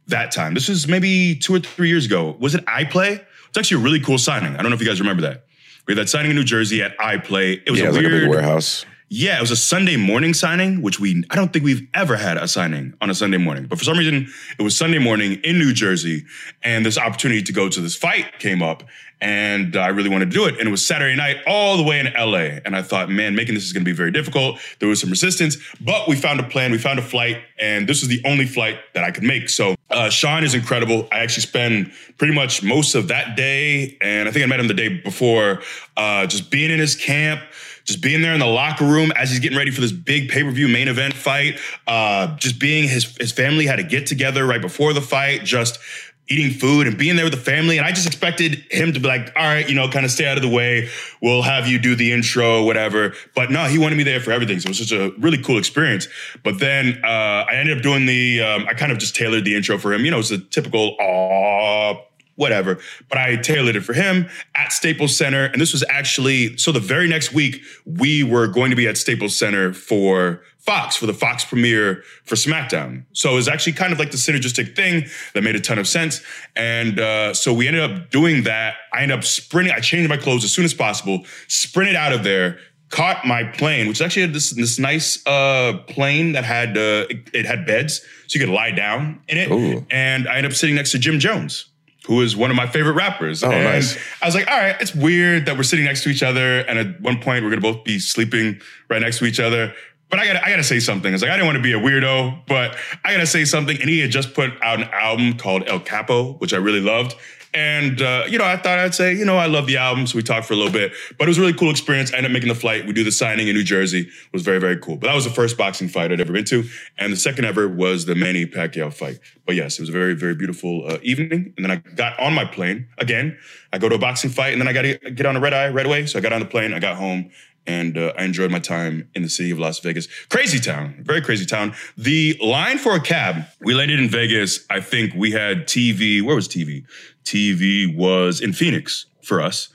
[0.07, 0.53] that time.
[0.53, 2.35] This was maybe two or three years ago.
[2.39, 3.23] Was it iPlay?
[3.49, 4.53] It's actually a really cool signing.
[4.55, 5.45] I don't know if you guys remember that.
[5.87, 7.61] We had that signing in New Jersey at iPlay.
[7.65, 8.85] It was Yeah, a it was like a weird big warehouse.
[9.09, 12.37] yeah, it was a Sunday morning signing, which we I don't think we've ever had
[12.37, 13.65] a signing on a Sunday morning.
[13.65, 14.27] But for some reason,
[14.57, 16.23] it was Sunday morning in New Jersey,
[16.63, 18.83] and this opportunity to go to this fight came up,
[19.21, 20.57] and I really wanted to do it.
[20.57, 22.59] And it was Saturday night, all the way in LA.
[22.65, 24.59] And I thought, man, making this is going to be very difficult.
[24.79, 28.01] There was some resistance, but we found a plan, we found a flight, and this
[28.01, 29.49] was the only flight that I could make.
[29.49, 31.07] So uh, Shawn is incredible.
[31.11, 34.67] I actually spend pretty much most of that day, and I think I met him
[34.67, 35.61] the day before,
[35.95, 37.41] uh, just being in his camp
[37.83, 40.67] just being there in the locker room as he's getting ready for this big pay-per-view
[40.67, 44.93] main event fight, uh, just being his his family had a get together right before
[44.93, 45.79] the fight, just
[46.27, 47.77] eating food and being there with the family.
[47.77, 50.25] And I just expected him to be like, all right, you know, kind of stay
[50.25, 50.89] out of the way.
[51.21, 53.13] We'll have you do the intro, whatever.
[53.35, 54.59] But no, he wanted me there for everything.
[54.59, 56.07] So it was such a really cool experience.
[56.43, 59.55] But then uh, I ended up doing the, um, I kind of just tailored the
[59.55, 60.05] intro for him.
[60.05, 62.01] You know, it's a typical, aw,
[62.35, 62.79] whatever.
[63.09, 65.45] But I tailored it for him at Staples Center.
[65.45, 68.97] And this was actually, so the very next week, we were going to be at
[68.97, 73.03] Staples Center for Fox, for the Fox premiere for SmackDown.
[73.13, 75.87] So it was actually kind of like the synergistic thing that made a ton of
[75.87, 76.21] sense.
[76.55, 78.75] And uh, so we ended up doing that.
[78.93, 82.23] I ended up sprinting, I changed my clothes as soon as possible, sprinted out of
[82.23, 82.59] there.
[82.89, 87.29] Caught my plane, which actually had this this nice uh, plane that had uh, it,
[87.33, 89.49] it had beds, so you could lie down in it.
[89.49, 89.85] Ooh.
[89.89, 91.67] And I ended up sitting next to Jim Jones,
[92.05, 93.45] who is one of my favorite rappers.
[93.45, 93.97] Oh, and nice.
[94.21, 96.77] I was like, all right, it's weird that we're sitting next to each other, and
[96.77, 99.73] at one point we're gonna both be sleeping right next to each other.
[100.11, 101.13] But I gotta, I gotta say something.
[101.13, 103.79] It's like I didn't want to be a weirdo, but I gotta say something.
[103.79, 107.15] And he had just put out an album called El Capo, which I really loved.
[107.53, 110.15] And uh, you know, I thought I'd say, you know, I love the album, so
[110.17, 110.93] we talked for a little bit.
[111.17, 112.13] But it was a really cool experience.
[112.13, 112.85] I ended up making the flight.
[112.85, 114.01] We do the signing in New Jersey.
[114.01, 114.95] It was very, very cool.
[114.95, 116.63] But that was the first boxing fight I'd ever been to,
[116.97, 119.19] and the second ever was the Manny Pacquiao fight.
[119.45, 121.53] But yes, it was a very, very beautiful uh, evening.
[121.57, 123.37] And then I got on my plane again.
[123.73, 125.53] I go to a boxing fight, and then I got to get on a red
[125.53, 126.05] eye right away.
[126.05, 126.73] So I got on the plane.
[126.73, 127.31] I got home.
[127.67, 130.07] And uh, I enjoyed my time in the city of Las Vegas.
[130.29, 131.73] Crazy town, very crazy town.
[131.95, 134.65] The line for a cab, we landed in Vegas.
[134.69, 136.21] I think we had TV.
[136.21, 136.85] Where was TV?
[137.23, 139.69] TV was in Phoenix for us.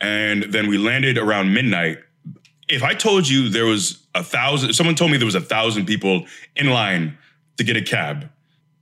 [0.00, 1.98] And then we landed around midnight.
[2.68, 5.86] If I told you there was a thousand, someone told me there was a thousand
[5.86, 6.26] people
[6.56, 7.18] in line
[7.56, 8.30] to get a cab,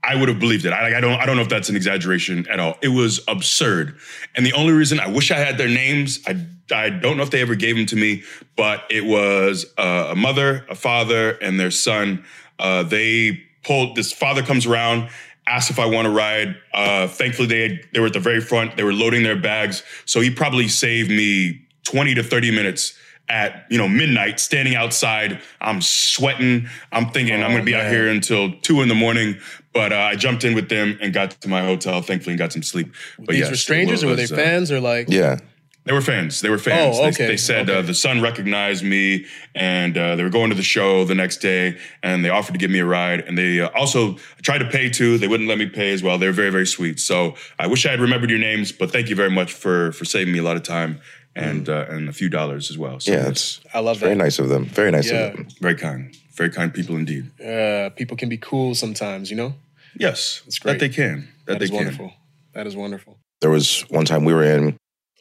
[0.02, 0.72] I would have believed it.
[0.72, 1.20] I, like, I don't.
[1.20, 2.78] I don't know if that's an exaggeration at all.
[2.82, 3.98] It was absurd,
[4.34, 7.30] and the only reason I wish I had their names, I I don't know if
[7.30, 8.22] they ever gave them to me,
[8.56, 12.24] but it was uh, a mother, a father, and their son.
[12.58, 13.96] Uh, they pulled.
[13.96, 15.10] This father comes around,
[15.46, 16.56] asks if I want to ride.
[16.72, 18.76] Uh, thankfully, they had, they were at the very front.
[18.76, 22.96] They were loading their bags, so he probably saved me twenty to thirty minutes
[23.30, 28.08] at you know midnight standing outside i'm sweating i'm thinking i'm gonna be out here
[28.08, 29.38] until two in the morning
[29.72, 32.52] but uh, i jumped in with them and got to my hotel thankfully and got
[32.52, 34.80] some sleep but These yes, were it strangers, or were they was, uh, fans, or
[34.80, 35.08] like?
[35.08, 35.36] Yeah.
[35.84, 36.40] they were fans.
[36.42, 36.96] They were fans.
[36.98, 40.50] Oh, They- okay, They, said uh, the son recognized me, and uh, they were going
[40.50, 43.20] to the show the next day, and they offered to give me a ride.
[43.26, 45.16] And they uh, also tried to pay too.
[45.18, 46.18] They wouldn't let me pay as well.
[46.18, 47.00] They were very, very sweet.
[47.00, 50.04] So I wish I had remembered your names, but thank you very much for for
[50.04, 51.00] saving me a lot of time
[51.34, 53.00] and uh, and a few dollars as well.
[53.00, 54.66] So Yeah, yes, it's I love very nice of them.
[54.66, 55.28] Very nice Yeah.
[55.28, 55.48] of them.
[55.60, 57.24] very kind, very kind people indeed.
[57.40, 59.52] Uh, people can be cool sometimes, you know.
[59.98, 60.72] Yes, That's great.
[60.72, 61.16] that they can.
[61.46, 61.76] That, That they is can.
[61.80, 62.12] wonderful.
[62.54, 63.18] That is wonderful.
[63.42, 64.76] There was one time we were in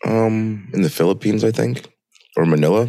[0.06, 1.74] um in the Philippines, I think,
[2.38, 2.88] or Manila.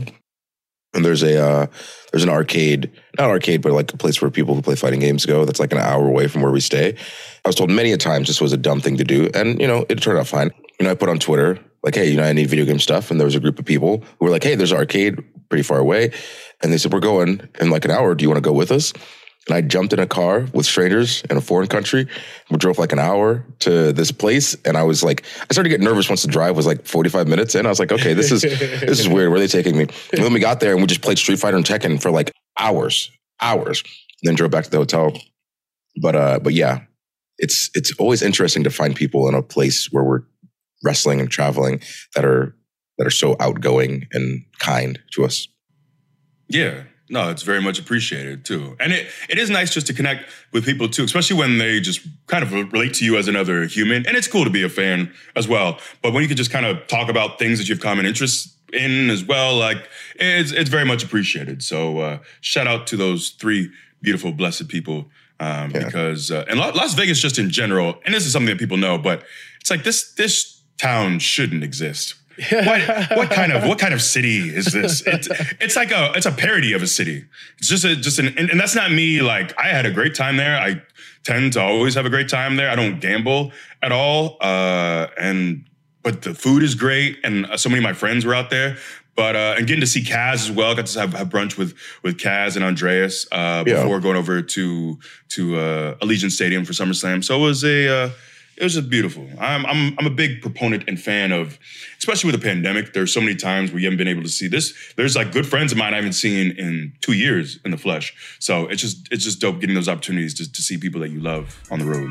[0.94, 1.66] and there's a uh,
[2.10, 5.26] there's an arcade, not arcade, but like a place where people who play fighting games
[5.26, 5.44] go.
[5.44, 6.88] That's like an hour away from where we stay.
[7.44, 9.66] I was told many a times this was a dumb thing to do, and you
[9.70, 10.50] know it turned out fine.
[10.78, 13.10] You know, I put on Twitter like, hey, you know, I need video game stuff,
[13.10, 15.14] and there was a group of people who were like, hey, there's an arcade
[15.50, 16.12] pretty far away,
[16.62, 18.14] and they said we're going in like an hour.
[18.14, 18.92] Do you want to go with us?
[19.48, 22.06] And I jumped in a car with strangers in a foreign country.
[22.50, 25.76] We drove like an hour to this place, and I was like, I started to
[25.76, 27.66] get nervous once the drive was like 45 minutes in.
[27.66, 29.30] I was like, okay, this is this is weird.
[29.30, 29.86] Where are they taking me?
[30.12, 32.32] And then we got there and we just played Street Fighter and Tekken for like
[32.58, 33.10] hours,
[33.40, 33.82] hours.
[34.22, 35.12] And then drove back to the hotel.
[36.00, 36.82] But uh, but yeah,
[37.38, 40.22] it's it's always interesting to find people in a place where we're
[40.84, 41.80] wrestling and traveling
[42.14, 42.54] that are
[43.00, 45.48] that are so outgoing and kind to us.
[46.48, 46.82] Yeah.
[47.08, 48.76] No, it's very much appreciated too.
[48.78, 52.06] And it, it is nice just to connect with people too, especially when they just
[52.26, 54.06] kind of relate to you as another human.
[54.06, 55.78] And it's cool to be a fan as well.
[56.02, 58.54] But when you can just kind of talk about things that you have common interests
[58.72, 61.62] in as well, like it's it's very much appreciated.
[61.64, 63.70] So uh, shout out to those three
[64.02, 65.06] beautiful, blessed people.
[65.40, 65.86] Um, Yeah.
[65.86, 68.76] Because uh, and La- Las Vegas just in general, and this is something that people
[68.76, 69.24] know, but
[69.60, 72.14] it's like this this town shouldn't exist.
[72.50, 75.02] What, what kind of what kind of city is this?
[75.06, 75.28] It's
[75.60, 77.24] it's like a it's a parody of a city.
[77.58, 79.20] It's just a just an and, and that's not me.
[79.20, 80.56] Like I had a great time there.
[80.58, 80.82] I
[81.24, 82.70] tend to always have a great time there.
[82.70, 84.36] I don't gamble at all.
[84.40, 85.66] Uh, and
[86.02, 88.76] but the food is great, and uh, so many of my friends were out there.
[89.16, 90.74] But uh, and getting to see Kaz as well.
[90.74, 93.82] Got to have, have brunch with with Kaz and Andreas uh, Yeah.
[93.82, 94.98] before going over to
[95.30, 97.22] to uh, Allegiant Stadium for SummerSlam.
[97.22, 98.10] So it was a uh,
[98.60, 99.26] it was just beautiful.
[99.38, 101.58] I'm I'm I'm a big proponent and fan of,
[101.98, 102.92] especially with the pandemic.
[102.92, 104.74] There's so many times where you haven't been able to see this.
[104.96, 108.36] There's like good friends of mine I haven't seen in two years in the flesh.
[108.38, 111.20] So it's just it's just dope getting those opportunities to, to see people that you
[111.20, 112.10] love on the road.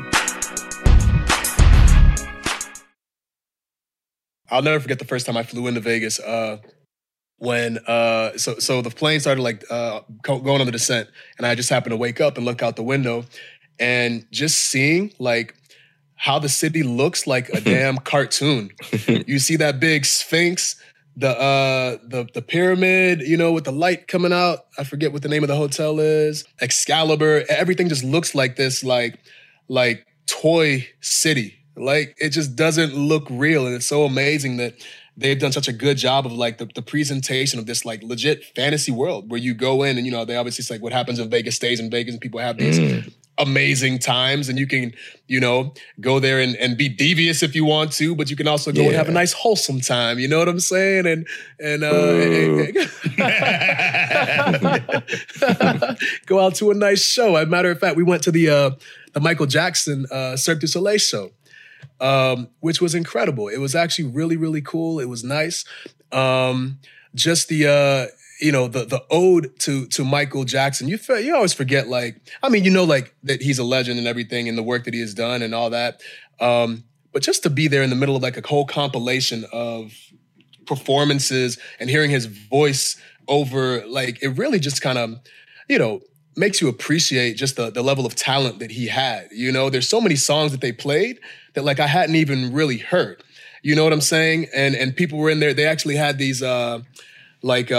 [4.50, 6.18] I'll never forget the first time I flew into Vegas.
[6.18, 6.58] Uh,
[7.38, 11.08] when uh, so so the plane started like uh, going on the descent,
[11.38, 13.24] and I just happened to wake up and look out the window,
[13.78, 15.54] and just seeing like
[16.20, 18.70] how the city looks like a damn cartoon.
[19.08, 20.76] you see that big sphinx,
[21.16, 24.66] the uh the the pyramid, you know, with the light coming out.
[24.78, 26.44] I forget what the name of the hotel is.
[26.60, 27.44] Excalibur.
[27.48, 29.18] Everything just looks like this, like
[29.68, 31.56] like toy city.
[31.74, 34.74] Like it just doesn't look real, and it's so amazing that
[35.16, 38.44] they've done such a good job of like the, the presentation of this like legit
[38.54, 41.18] fantasy world where you go in and you know they obviously it's like what happens
[41.18, 42.78] in Vegas stays in Vegas and people have these
[43.40, 44.92] amazing times and you can
[45.26, 48.46] you know go there and, and be devious if you want to but you can
[48.46, 51.26] also go and have a nice wholesome time you know what i'm saying and
[51.58, 51.90] and uh
[56.26, 58.48] go out to a nice show as a matter of fact we went to the
[58.48, 58.70] uh
[59.12, 61.30] the michael jackson uh cirque du soleil show
[62.00, 63.48] um, which was incredible.
[63.48, 65.00] It was actually really, really cool.
[65.00, 65.64] It was nice.
[66.10, 66.78] Um,
[67.14, 68.06] just the uh,
[68.40, 70.88] you know the the ode to to Michael Jackson.
[70.88, 73.98] You fe- you always forget like I mean you know like that he's a legend
[73.98, 76.00] and everything and the work that he has done and all that.
[76.40, 79.92] Um, but just to be there in the middle of like a whole compilation of
[80.66, 82.96] performances and hearing his voice
[83.28, 85.18] over like it really just kind of
[85.68, 86.00] you know
[86.36, 89.88] makes you appreciate just the, the level of talent that he had you know there's
[89.88, 91.18] so many songs that they played
[91.54, 93.22] that like i hadn't even really heard
[93.62, 96.42] you know what i'm saying and and people were in there they actually had these
[96.42, 96.80] uh
[97.42, 97.76] like uh,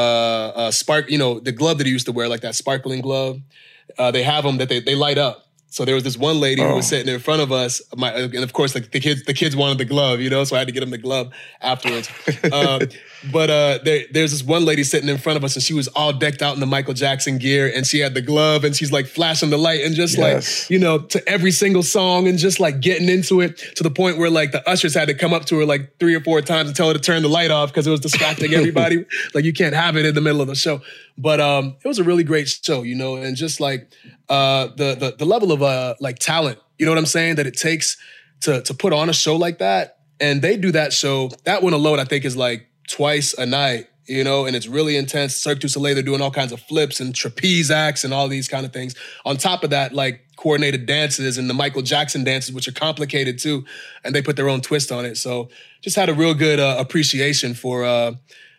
[0.56, 3.40] uh spark you know the glove that he used to wear like that sparkling glove
[3.98, 6.62] uh they have them that they, they light up so there was this one lady
[6.62, 6.90] who was Oh.
[6.90, 9.78] sitting in front of us my and of course like the kids the kids wanted
[9.80, 11.32] the glove you know so i had to get them the glove
[11.62, 12.10] afterwards
[12.52, 12.86] uh,
[13.32, 15.88] but uh, there, there's this one lady sitting in front of us, and she was
[15.90, 18.92] all decked out in the Michael Jackson gear, and she had the glove, and she's
[18.92, 20.64] like flashing the light, and just Yes.
[20.64, 23.92] like you know, to every single song, and just like getting into it to the
[23.92, 26.42] point where like the ushers had to come up to her like three or four
[26.42, 29.06] times and tell her to turn the light off because it was distracting everybody.
[29.36, 30.82] like you can't have it in the middle of the show.
[31.22, 33.94] But um, it was a really great show, you know, and just like
[34.28, 37.46] uh, the the the level of uh like talent, you know what I'm saying, that
[37.46, 37.96] it takes
[38.42, 40.00] to to put on a show like that.
[40.20, 41.30] And they do that show.
[41.46, 44.98] That one alone, I think, is like twice a night, you know, and it's really
[44.98, 45.36] intense.
[45.36, 48.48] Cirque du Soleil, they're doing all kinds of flips and trapeze acts and all these
[48.48, 48.96] kind of things.
[49.24, 53.38] On top of that, like coordinated dances and the Michael Jackson dances, which are complicated
[53.38, 53.64] too,
[54.04, 55.18] and they put their own twist on it.
[55.18, 55.50] So
[55.82, 58.14] just had a real good uh, appreciation for uh,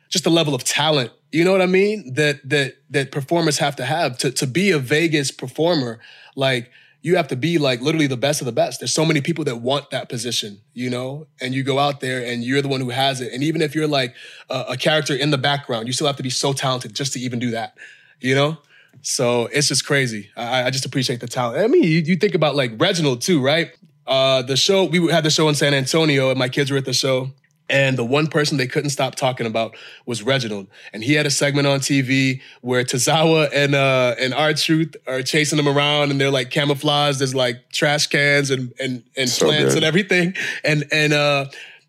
[0.09, 1.11] just the level of talent.
[1.33, 2.15] You know what I mean?
[2.15, 5.99] That that that performers have to have to to be a Vegas performer.
[6.37, 6.71] Like
[7.03, 8.81] you have to be like literally the best of the best.
[8.81, 12.25] There's so many people that want that position, you know, and you go out there
[12.25, 13.33] and you're the one who has it.
[13.33, 14.15] And even if you're like
[14.49, 17.19] a, a character in the background, you still have to be so talented just to
[17.19, 17.77] even do that,
[18.21, 18.59] you know.
[19.01, 20.31] So it's just crazy.
[20.37, 21.65] I, I just appreciate the talent.
[21.65, 23.73] I mean, you, you think about like Reginald too, right?
[24.07, 26.85] Uh, the show we had the show in San Antonio, and my kids were at
[26.85, 27.31] the show,
[27.73, 29.75] And the one person they couldn't stop talking about
[30.07, 30.69] was Reginald.
[30.93, 35.23] And he had a segment on TV where Tozawa and uh and R Truth are
[35.23, 37.19] chasing him around and they're like camouflaged.
[37.19, 39.83] There's like trash cans and and, and So plants good.
[39.83, 40.35] and everything.
[40.63, 41.47] And and uh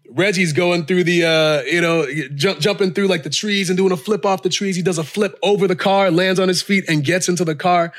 [0.09, 3.91] Reggie's going through the uh, you know, jump, jumping through like the trees and doing
[3.91, 4.75] a flip off the trees.
[4.75, 7.55] He does a flip over the car, lands on his feet, and gets into the
[7.55, 7.93] car.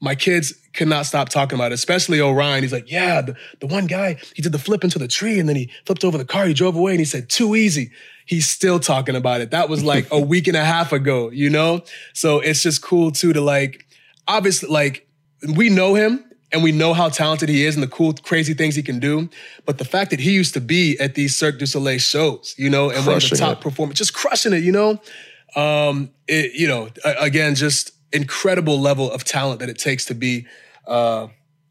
[0.00, 2.62] My kids could not stop talking about it, especially Orion.
[2.62, 5.48] He's like, yeah, the, the one guy, he did the flip into the tree and
[5.48, 6.46] then he flipped over the car.
[6.46, 7.90] He drove away and he said, too easy.
[8.24, 9.50] He's still talking about it.
[9.50, 11.82] That was like a week and a half ago, you know?
[12.14, 13.86] So it's just cool too to like,
[14.26, 15.06] obviously, like,
[15.56, 18.74] we know him and we know how talented he is and the cool, crazy things
[18.74, 19.28] he can do.
[19.66, 22.70] But the fact that he used to be at these Cirque du Soleil shows, you
[22.70, 23.60] know, and one of the top it.
[23.60, 25.00] performers, just crushing it, you know?
[25.56, 30.46] Um, it, you know, again, just incredible level of talent that it takes to be
[30.86, 31.28] uh,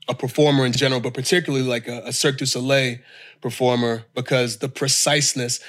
[0.08, 2.98] a performer in general, but particularly like a, a Cirque du Soleil
[3.42, 5.60] performer because the preciseness,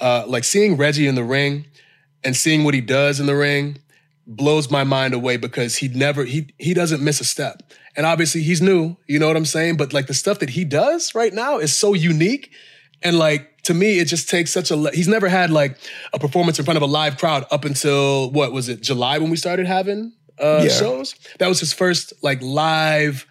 [0.00, 1.66] uh, like seeing Reggie in the ring
[2.24, 3.78] and seeing what he does in the ring
[4.26, 7.62] blows my mind away because he never he he doesn't miss a step.
[7.96, 9.76] And obviously he's new, you know what I'm saying?
[9.76, 12.52] But like the stuff that he does right now is so unique
[13.02, 15.76] and like to me it just takes such a le- he's never had like
[16.12, 19.30] a performance in front of a live crowd up until what was it July when
[19.30, 20.68] we started having uh Yeah.
[20.70, 21.14] shows.
[21.38, 23.26] That was his first like live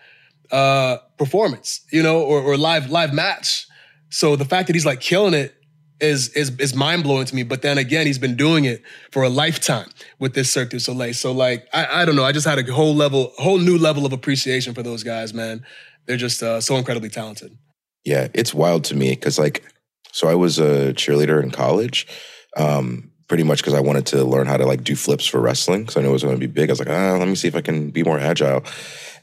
[0.51, 3.67] uh performance, you know, or, or live live match.
[4.10, 5.56] So the fact that he's like killing it
[6.01, 7.43] is is is mind blowing to me.
[7.43, 11.13] But then again, he's been doing it for a lifetime with this Cirque du Soleil.
[11.13, 12.23] So like, I, I don't know.
[12.25, 15.65] I just had a whole level, whole new level of appreciation for those guys, man.
[16.06, 17.58] They're just uh, so incredibly talented.
[18.06, 19.63] Yeah, it's wild to me because like,
[20.12, 22.08] so I was a cheerleader in college,
[22.56, 25.82] um, pretty much because I wanted to learn how to like do flips for wrestling
[25.82, 26.70] because I knew it was going to be big.
[26.70, 28.63] I was like, ah, let me see if I can be more agile.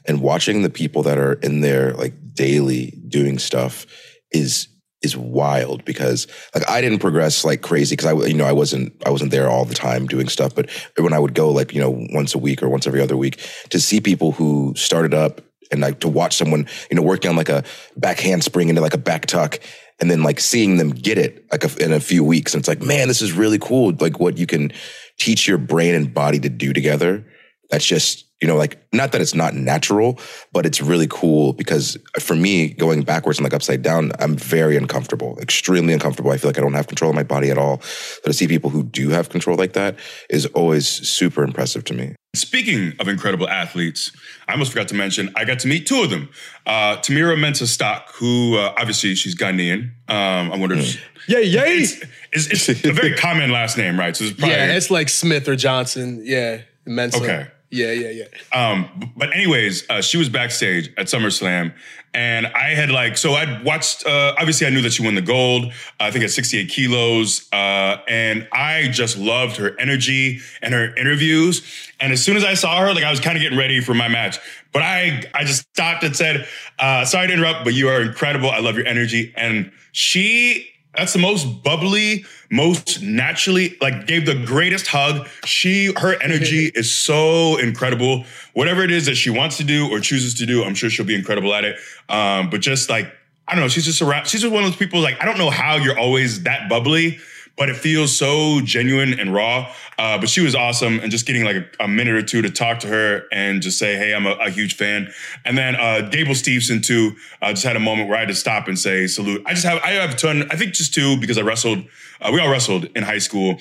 [0.05, 3.85] And watching the people that are in there like daily doing stuff
[4.31, 4.67] is
[5.01, 8.93] is wild because like I didn't progress like crazy because I you know I wasn't
[9.05, 11.81] I wasn't there all the time doing stuff but when I would go like you
[11.81, 15.41] know once a week or once every other week to see people who started up
[15.73, 17.63] and like to watch someone you know working on like a
[17.97, 19.59] back handspring into like a back tuck
[19.99, 22.53] and then like seeing them get it like a, in a few weeks.
[22.53, 24.71] And it's like man this is really cool like what you can
[25.19, 27.25] teach your brain and body to do together.
[27.69, 30.19] That's just you know like not that it's not natural
[30.51, 34.75] but it's really cool because for me going backwards and like upside down i'm very
[34.75, 37.77] uncomfortable extremely uncomfortable i feel like i don't have control of my body at all
[38.21, 39.95] but to see people who do have control like that
[40.29, 44.11] is always super impressive to me Speaking of incredible athletes,
[44.47, 46.29] I almost forgot to mention I got to meet two of them.
[46.65, 49.91] Uh, Tamyra Mensah Stock, who uh, obviously she's Ghanaian.
[50.09, 51.77] Um, I wonder if Yay, yay!
[51.77, 54.15] it's, it's, it's a very common last name, right?
[54.15, 56.23] So it's probably yeah, it's like Smith or Johnson.
[56.25, 57.21] Yeah, Mensah.
[57.21, 57.47] Okay.
[57.73, 58.69] Yeah, yeah, yeah.
[58.69, 61.73] Um, but anyways, uh, she was backstage at SummerSlam,
[62.13, 64.05] and I had like so I'd watched.
[64.05, 65.73] Uh, obviously, I knew that she won the gold.
[65.99, 71.63] I think at 68 kilos, uh, and I just loved her energy and her interviews.
[71.99, 73.95] And as soon as I saw her, like I was kind of getting ready for
[73.95, 74.37] my match,
[74.71, 78.51] but I I just stopped and said, uh, "Sorry to interrupt, but you are incredible.
[78.51, 80.69] I love your energy." And she.
[80.95, 82.23] That's the most bubbly,
[82.53, 85.27] most naturally, like gave the greatest hug.
[85.43, 88.25] She, her energy is so incredible.
[88.53, 91.05] Whatever it is that she wants to do or chooses to do, I'm sure she'll
[91.05, 91.79] be incredible at it.
[92.09, 93.11] Um, but just like,
[93.47, 95.39] I don't know, she's just around, she's just one of those people like, I don't
[95.39, 97.17] know how you're always that bubbly,
[97.55, 99.71] but it feels so genuine and raw.
[99.97, 102.49] Uh, but she was awesome and just getting like a, a minute or two to
[102.49, 105.11] talk to her and just say, hey, I'm a, a huge fan.
[105.45, 108.35] And then uh, Gable Stevenson too, uh, just had a moment where I had to
[108.35, 109.43] stop and say salute.
[109.45, 111.85] I just have, I have a ton, I think just two because I wrestled,
[112.21, 113.59] uh, we all wrestled in high school.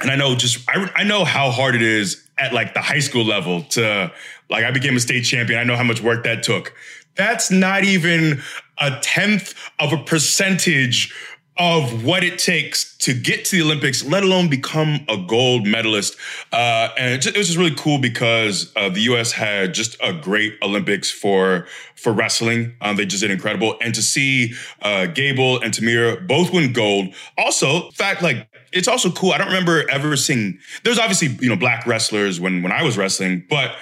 [0.00, 2.98] And I know just, I, I know how hard it is at like the high
[2.98, 4.12] school level to,
[4.50, 5.58] like I became a state champion.
[5.58, 6.74] I know how much work that took.
[7.16, 8.42] That's not even
[8.78, 11.14] a tenth of a percentage
[11.58, 16.16] of what it takes to get to the Olympics, let alone become a gold medalist.
[16.52, 19.32] Uh, and it, just, it was just really cool because uh, the U.S.
[19.32, 22.74] had just a great Olympics for for wrestling.
[22.80, 27.14] Um, they just did incredible, and to see uh, Gable and Tamyra both win gold.
[27.38, 29.32] Also, fact like it's also cool.
[29.32, 30.58] I don't remember ever seeing.
[30.84, 33.76] There's obviously you know black wrestlers when when I was wrestling, but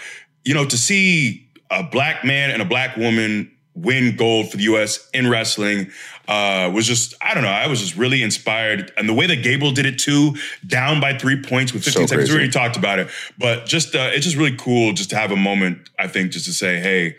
[0.44, 4.62] you know to see a black man and a black woman win gold for the
[4.64, 5.08] U.S.
[5.12, 5.90] in wrestling
[6.28, 7.50] uh, was just I don't know.
[7.50, 10.34] I was just really inspired, and the way that Gable did it too,
[10.66, 12.30] down by three points with 15 So seconds.
[12.30, 13.08] We already talked about it,
[13.38, 15.90] but just uh, it's just really cool just to have a moment.
[15.98, 17.16] I think just to say, hey,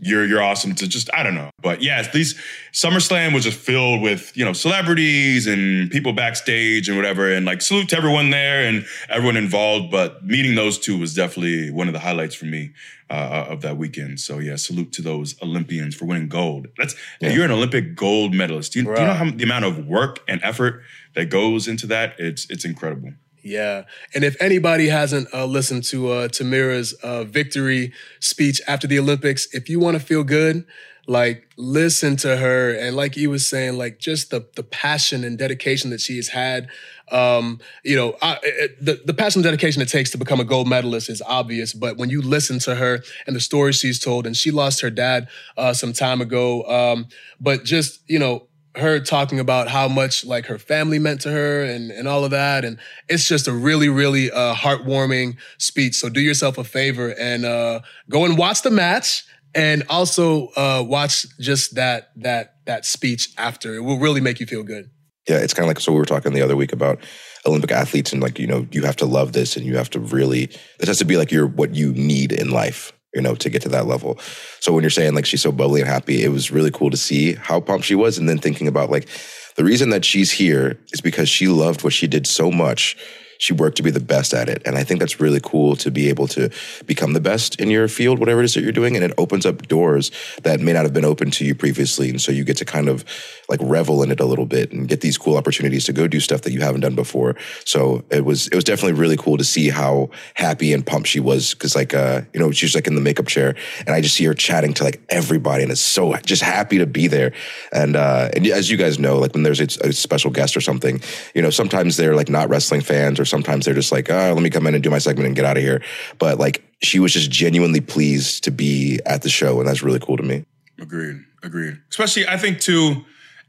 [0.00, 1.50] you're you're awesome to just I don't know.
[1.60, 2.34] But yes, these
[2.72, 7.62] SummerSlam was just filled with you know celebrities and people backstage and whatever, and like
[7.62, 9.90] salute to everyone there and everyone involved.
[9.90, 12.72] But meeting those two was definitely one of the highlights for me
[13.10, 14.20] uh, of that weekend.
[14.20, 16.68] So yeah, salute to those Olympians for winning gold.
[16.78, 18.72] That's you're an Olympic gold medalist.
[18.72, 20.82] Do you, do you know how the amount of work and effort
[21.14, 22.14] that goes into that?
[22.18, 23.12] It's it's incredible.
[23.42, 28.98] Yeah, and if anybody hasn't uh, listened to uh, Tamyra's uh, victory speech after the
[29.00, 30.64] Olympics, if you want to feel good,
[31.08, 35.36] like listen to her, and like you was saying, like just the the passion and
[35.36, 36.68] dedication that she has had.
[37.10, 40.44] Um, you know, I, it, the the passion and dedication it takes to become a
[40.44, 44.26] gold medalist is obvious, but when you listen to her and the stories she's told,
[44.26, 47.08] and she lost her dad uh, some time ago, um,
[47.40, 48.46] but just you know
[48.76, 52.30] her talking about how much like her family meant to her and, and all of
[52.30, 52.64] that.
[52.64, 55.96] And it's just a really, really uh, heartwarming speech.
[55.96, 60.82] So do yourself a favor and uh, go and watch the match and also uh,
[60.86, 63.74] watch just that that that speech after.
[63.74, 64.90] It will really make you feel good.
[65.28, 66.98] Yeah, it's kind of like so we were talking the other week about
[67.46, 70.00] Olympic athletes and like you know you have to love this and you have to
[70.00, 70.46] really
[70.78, 73.62] this has to be like your what you need in life you know to get
[73.62, 74.18] to that level.
[74.60, 76.96] So when you're saying like she's so bubbly and happy, it was really cool to
[76.96, 79.08] see how pumped she was, and then thinking about like
[79.56, 82.96] the reason that she's here is because she loved what she did so much
[83.42, 84.62] she worked to be the best at it.
[84.64, 86.48] And I think that's really cool to be able to
[86.86, 88.94] become the best in your field, whatever it is that you're doing.
[88.94, 90.12] And it opens up doors
[90.44, 92.08] that may not have been open to you previously.
[92.08, 93.04] And so you get to kind of
[93.48, 96.20] like revel in it a little bit and get these cool opportunities to go do
[96.20, 97.34] stuff that you haven't done before.
[97.64, 101.18] So it was it was definitely really cool to see how happy and pumped she
[101.18, 101.52] was.
[101.54, 104.24] Cause like uh, you know, she's like in the makeup chair and I just see
[104.26, 107.32] her chatting to like everybody and it's so just happy to be there.
[107.72, 110.60] And uh and as you guys know, like when there's a, a special guest or
[110.60, 111.02] something,
[111.34, 114.42] you know, sometimes they're like not wrestling fans or sometimes they're just like, oh, let
[114.42, 115.82] me come in and do my segment and get out of here.
[116.18, 119.98] But like she was just genuinely pleased to be at the show, and that's really
[119.98, 120.44] cool to me.
[120.78, 121.16] Agreed.
[121.42, 121.78] Agreed.
[121.90, 123.04] Especially, I think too.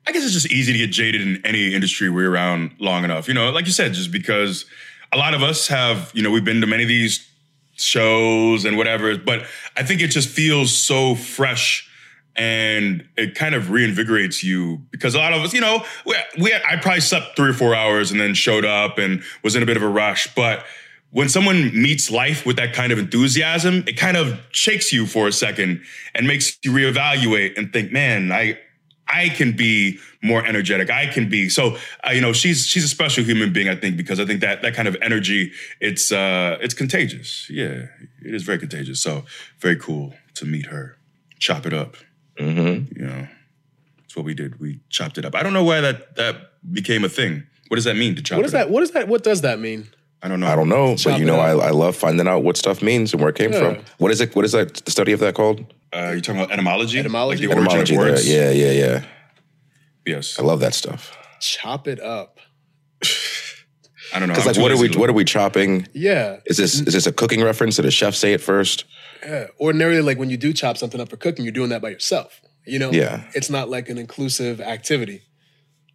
[0.05, 3.27] I guess it's just easy to get jaded in any industry we're around long enough.
[3.27, 4.65] You know, like you said, just because
[5.13, 7.25] a lot of us have, you know, we've been to many of these
[7.75, 9.45] shows and whatever, but
[9.77, 11.89] I think it just feels so fresh
[12.35, 16.53] and it kind of reinvigorates you because a lot of us, you know, we, we
[16.53, 19.65] I probably slept three or four hours and then showed up and was in a
[19.65, 20.65] bit of a rush, but
[21.11, 25.27] when someone meets life with that kind of enthusiasm, it kind of shakes you for
[25.27, 25.83] a second
[26.15, 28.57] and makes you reevaluate and think, man, I
[29.07, 30.89] I can be more energetic.
[30.89, 31.77] I can be so.
[32.05, 33.69] Uh, you know, she's she's a special human being.
[33.69, 37.47] I think because I think that that kind of energy, it's uh, it's contagious.
[37.49, 37.87] Yeah,
[38.23, 38.99] it is very contagious.
[38.99, 39.23] So
[39.59, 40.97] very cool to meet her.
[41.37, 41.95] Chop it up.
[42.39, 42.99] Mm-hmm.
[42.99, 43.27] You know,
[43.99, 44.59] that's what we did.
[44.59, 45.35] We chopped it up.
[45.35, 46.35] I don't know why that that
[46.71, 47.43] became a thing.
[47.67, 48.37] What does that mean to chop?
[48.37, 48.65] What is it that?
[48.67, 48.71] Up?
[48.71, 49.07] What is that?
[49.07, 49.87] What does that mean?
[50.21, 50.47] I don't know.
[50.47, 51.51] I don't know, Chop but you know, I.
[51.67, 53.73] I love finding out what stuff means and where it came Yeah.
[53.73, 53.85] from.
[53.97, 54.33] What is it?
[54.35, 54.73] What is that?
[54.85, 55.65] The study of that called?
[55.93, 56.97] Uh, you're talking about etymology.
[56.97, 57.45] Etymology?
[57.45, 57.95] Like the Etymology.
[57.95, 58.05] There.
[58.05, 58.29] words.
[58.29, 59.03] Yeah, yeah, yeah.
[60.05, 60.39] Yes.
[60.39, 61.15] I love that stuff.
[61.41, 62.39] Chop it up.
[64.13, 64.35] I don't know.
[64.35, 64.89] Because like, what are we?
[64.89, 65.87] What are we chopping?
[65.93, 66.39] Yeah.
[66.45, 67.77] Is this is this a cooking reference?
[67.77, 68.85] Did a chef say it first?
[69.23, 69.47] Yeah.
[69.59, 72.41] Ordinarily, like when you do chop something up for cooking, you're doing that by yourself.
[72.65, 72.91] You know?
[72.91, 73.23] Yeah.
[73.33, 75.21] It's not like an inclusive activity.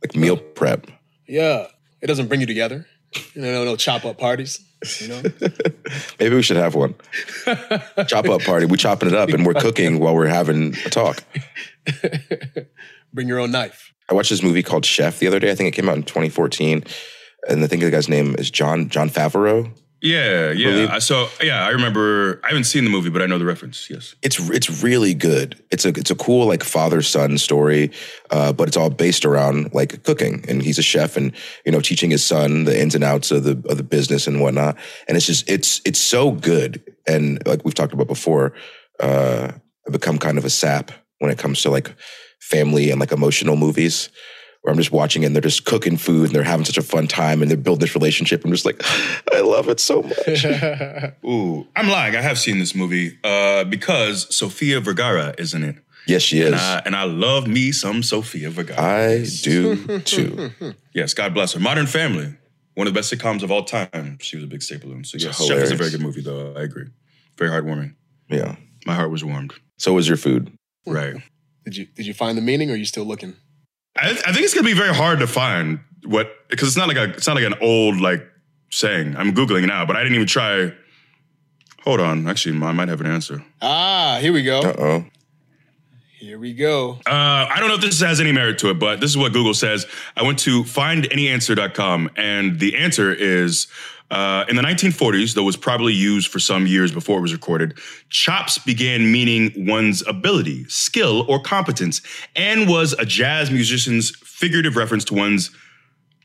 [0.03, 0.87] Like meal prep.
[1.27, 1.67] Yeah.
[2.01, 2.87] It doesn't bring you together.
[3.35, 4.61] You know, no, no chop up parties.
[5.01, 5.23] You know?
[6.21, 6.95] Maybe we should have one.
[8.07, 8.67] Chop up party.
[8.67, 11.23] We chopping it up and we're cooking while we're having a talk.
[13.13, 13.93] bring your own knife.
[14.11, 15.51] I watched this movie called Chef the other day.
[15.51, 16.85] I think it came out in 2014,
[17.49, 19.71] and I think the guy's name is John Jon Favreau.
[20.01, 21.01] Yeah, yeah.
[21.01, 22.41] So yeah, I remember.
[22.45, 23.91] I haven't seen the movie, but I know the reference.
[23.91, 24.15] Yes.
[24.23, 25.61] It's it's really good.
[25.73, 27.91] It's a it's a cool like father son story,
[28.31, 30.45] uh, but it's all based around like cooking.
[30.47, 31.33] And he's a chef, and
[31.67, 34.41] you know teaching his son the ins and outs of the of the business and
[34.41, 34.77] whatnot.
[35.09, 36.81] And it's just it's it's so good.
[37.09, 38.55] And like we've talked about before,
[39.01, 39.51] uh,
[39.87, 41.93] I've become kind of a sap when it comes to like
[42.41, 44.11] family and like emotional movies.
[44.63, 47.07] Where I'm just watching and they're just cooking food and they're having such a fun
[47.07, 48.45] time and they're building this relationship.
[48.45, 48.83] I'm just like,
[49.33, 50.45] I love it so much.
[51.25, 52.17] Ooh, I'm lying.
[52.17, 56.49] I have seen this movie uh, because Sofia Vergara is in it, yes, she is.
[56.49, 58.81] and I, and I love me some Sofia Vergara.
[58.81, 60.51] I do too.
[60.93, 61.61] yes, God bless her.
[61.61, 62.35] Modern Family,
[62.75, 64.19] one of the best sitcoms of all time.
[64.21, 65.05] She was a big staple in.
[65.05, 66.55] So yes, Chef is a very good movie, though.
[66.57, 66.87] I agree.
[67.37, 67.95] Very heartwarming.
[68.29, 68.57] Yeah.
[68.87, 69.55] My heart was warmed.
[69.77, 70.53] So was your food.
[70.87, 71.15] Right.
[71.65, 73.37] Did you did you find the meaning or are you still looking?
[74.01, 76.97] I, I think it's gonna be very hard to find what because it's not like
[76.97, 78.27] a it's not like an old like
[78.71, 79.17] saying.
[79.17, 80.73] I'm googling now, but I didn't even try.
[81.85, 83.43] Hold on, actually, I might have an answer.
[83.63, 84.61] Ah, here we go.
[84.61, 85.05] Uh oh.
[86.19, 86.99] Here we go.
[87.07, 89.33] Uh, I don't know if this has any merit to it, but this is what
[89.33, 89.87] Google says.
[90.17, 93.69] I went to findanyAnswer.com, and the answer is
[94.11, 97.33] uh, in the 1940s, though it was probably used for some years before it was
[97.33, 102.01] recorded, chops began meaning one's ability, skill, or competence,
[102.35, 105.51] and was a jazz musician's figurative reference to one's,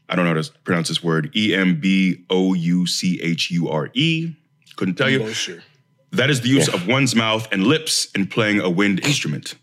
[0.08, 3.52] I don't know how to pronounce this word, E M B O U C H
[3.52, 4.34] U R E.
[4.78, 5.20] Couldn't tell you.
[6.12, 9.56] That is the use of one's mouth and lips in playing a wind instrument.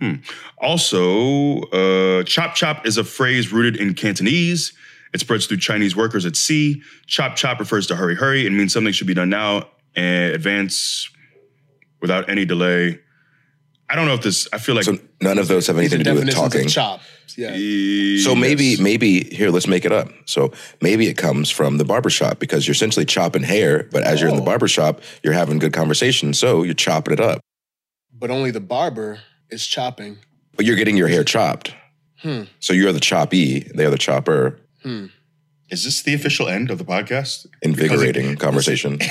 [0.00, 0.14] Hmm.
[0.58, 4.72] Also, uh, chop chop is a phrase rooted in Cantonese.
[5.12, 6.82] It spreads through Chinese workers at sea.
[7.06, 11.08] Chop chop refers to hurry hurry and means something should be done now and advance
[12.00, 13.00] without any delay.
[13.88, 14.46] I don't know if this.
[14.52, 16.68] I feel like So none of those have anything to do with talking.
[16.68, 17.00] chop.
[17.36, 17.50] Yeah.
[18.22, 18.80] So maybe, Yes.
[18.80, 20.10] maybe here, let's make it up.
[20.26, 24.28] So maybe it comes from the barbershop because you're essentially chopping hair, but as you're
[24.30, 24.44] in the Oh.
[24.44, 26.34] barbershop, you're having good conversation.
[26.34, 27.40] So you're chopping it up,
[28.16, 30.18] But only the barber is chopping.
[30.56, 31.72] but you're getting your hair chopped.
[32.18, 32.42] Hmm.
[32.60, 34.58] So you're the choppy, they're the chopper.
[34.82, 35.06] Hmm.
[35.70, 37.46] Is this the official end of the podcast?
[37.62, 38.98] Invigorating conversation.
[39.00, 39.06] I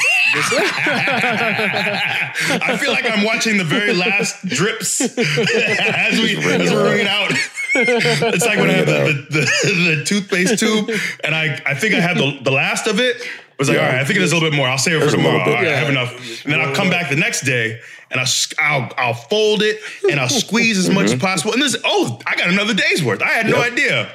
[2.77, 7.31] feel like I'm watching the very last drips as we as we're ringing out.
[7.75, 10.89] It's like when I have the, the, the, the toothpaste tube,
[11.23, 13.15] and I, I think I have the, the last of it.
[13.21, 13.25] I
[13.57, 13.85] was like, Yeah.
[13.85, 14.67] all right, I think there's a little bit more.
[14.67, 15.61] I'll save it There's for a little tomorrow.
[15.61, 15.67] bit.
[15.67, 16.43] All right, I have enough.
[16.43, 17.79] And then I'll come back the next day
[18.11, 21.15] and I'll, s- I'll, I'll fold it and I'll squeeze as much mm-hmm.
[21.15, 21.53] as possible.
[21.53, 23.21] And this, oh, I got another day's worth.
[23.21, 24.11] I had no idea.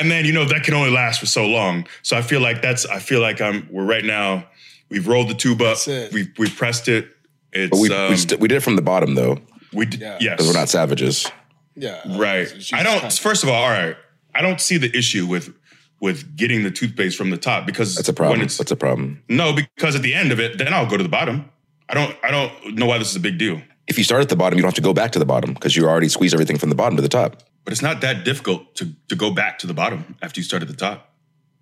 [0.00, 1.86] And then, you know, that can only last for so long.
[2.02, 4.46] So I feel like that's, I feel like I'm, we're right now,
[4.88, 7.08] we've rolled the tube up, we've, we've pressed it.
[7.52, 9.38] It's, But we, um, we, st- we did it from the bottom though,
[9.72, 10.16] we d- Yeah.
[10.20, 11.30] yes, because we're not savages.
[11.76, 12.00] Yeah.
[12.18, 12.40] right.
[12.42, 13.12] It's- it's I don't.
[13.12, 13.96] First of all, all right.
[14.34, 15.52] I don't see the issue with
[16.00, 18.38] with getting the toothpaste from the top because That's a problem.
[18.38, 19.22] When it's, That's a problem.
[19.28, 21.50] no, because at the end of it, then I'll go to the bottom.
[21.88, 22.16] I don't.
[22.22, 23.60] I don't know why this is a big deal.
[23.86, 25.52] If you start at the bottom, you don't have to go back to the bottom
[25.54, 27.42] because you already squeeze everything from the bottom to the top.
[27.64, 30.62] But it's not that difficult to to go back to the bottom after you start
[30.62, 31.10] at the top.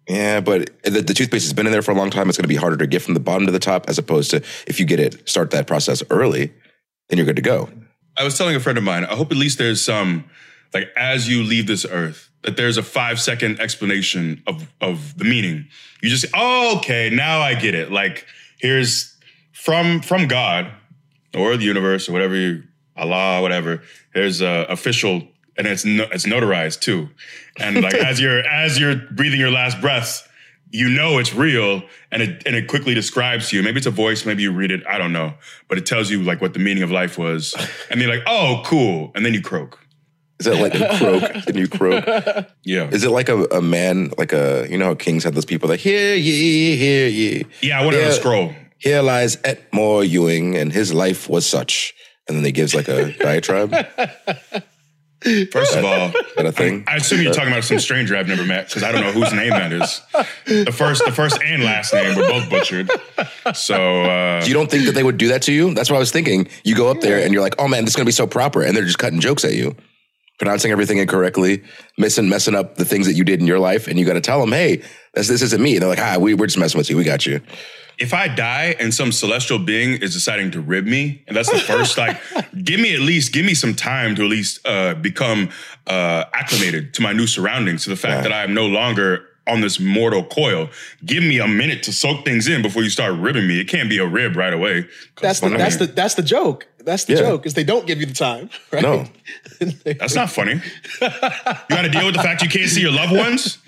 [0.09, 2.29] Yeah, but the, the toothpaste has been in there for a long time.
[2.29, 4.31] It's going to be harder to get from the bottom to the top as opposed
[4.31, 4.37] to
[4.67, 6.55] if you get it, start that process early,
[7.09, 7.69] then you're good to go.
[8.17, 9.05] I was telling a friend of mine.
[9.05, 10.25] I hope at least there's some
[10.73, 15.25] like as you leave this earth that there's a five second explanation of of the
[15.25, 15.69] meaning.
[16.03, 17.93] You just oh okay now I get it.
[17.93, 18.27] Like
[18.59, 19.17] here's
[19.53, 20.73] from from God
[21.37, 22.63] or the universe or whatever you
[22.97, 23.83] Allah whatever.
[24.15, 25.29] There's a official
[25.59, 27.11] and it's no, it's notarized too.
[27.59, 30.25] And like as you're as you're breathing your last breaths.
[30.71, 31.83] You know it's real,
[32.13, 33.63] and it and it quickly describes to you.
[33.63, 34.83] Maybe it's a voice, maybe you read it.
[34.87, 35.33] I don't know,
[35.67, 37.55] but it tells you like what the meaning of life was,
[37.91, 39.79] and you're like, "Oh, cool," and then you croak.
[40.39, 42.05] Is it like you croak and you croak?
[42.65, 45.47] Yeah, Is it like a, a man, like a, you know how kings had those
[45.47, 47.47] people like, hear ye, hear ye.
[47.63, 47.81] yeah.
[47.81, 48.09] I wanted Yeah.
[48.09, 48.53] to scroll.
[48.77, 51.95] Here lies Etmore Ewing, and his life was such.
[52.29, 53.73] And then they gives like a diatribe.
[55.23, 56.85] Is First of all, that a thing?
[56.87, 59.33] I assume you're talking about some stranger I've never met because I don't know whose
[59.33, 60.01] name that is.
[60.47, 62.91] The first, the first and last name were both butchered.
[63.55, 65.75] So uh, you don't think that they would do that to you?
[65.75, 66.49] That's what I was thinking.
[66.65, 68.63] You go up there and you're like, oh man, this is gonna be so proper,
[68.63, 69.75] and they're just cutting jokes at you,
[70.39, 71.63] pronouncing everything incorrectly,
[71.97, 74.21] missing messing up the things that you did in your life, and you got to
[74.21, 74.83] tell them, hey,
[75.15, 75.75] this, this isn't me.
[75.75, 76.97] And they're like, ah, we, we're just messing with you.
[76.97, 77.41] We got you.
[77.99, 81.59] If I die and some celestial being is deciding to rib me, and that's the
[81.59, 82.21] first, like,
[82.65, 85.51] give me at least, give me some time to at least uh, become
[85.87, 89.63] uh, acclimated to my new surroundings, to the fact that I am no longer on
[89.63, 90.69] this mortal coil.
[91.05, 93.59] Give me a minute to soak things in before you start ribbing me.
[93.59, 94.87] It can't be a rib right away.
[95.21, 96.67] That's the I mean, that's the that's the joke.
[96.85, 97.21] That's the Yeah.
[97.21, 98.51] joke is they don't give you the time.
[98.73, 98.83] Right?
[98.83, 99.07] No.
[99.85, 100.53] That's not funny.
[101.01, 101.09] You
[101.69, 103.59] got to deal with the fact you can't see your loved ones,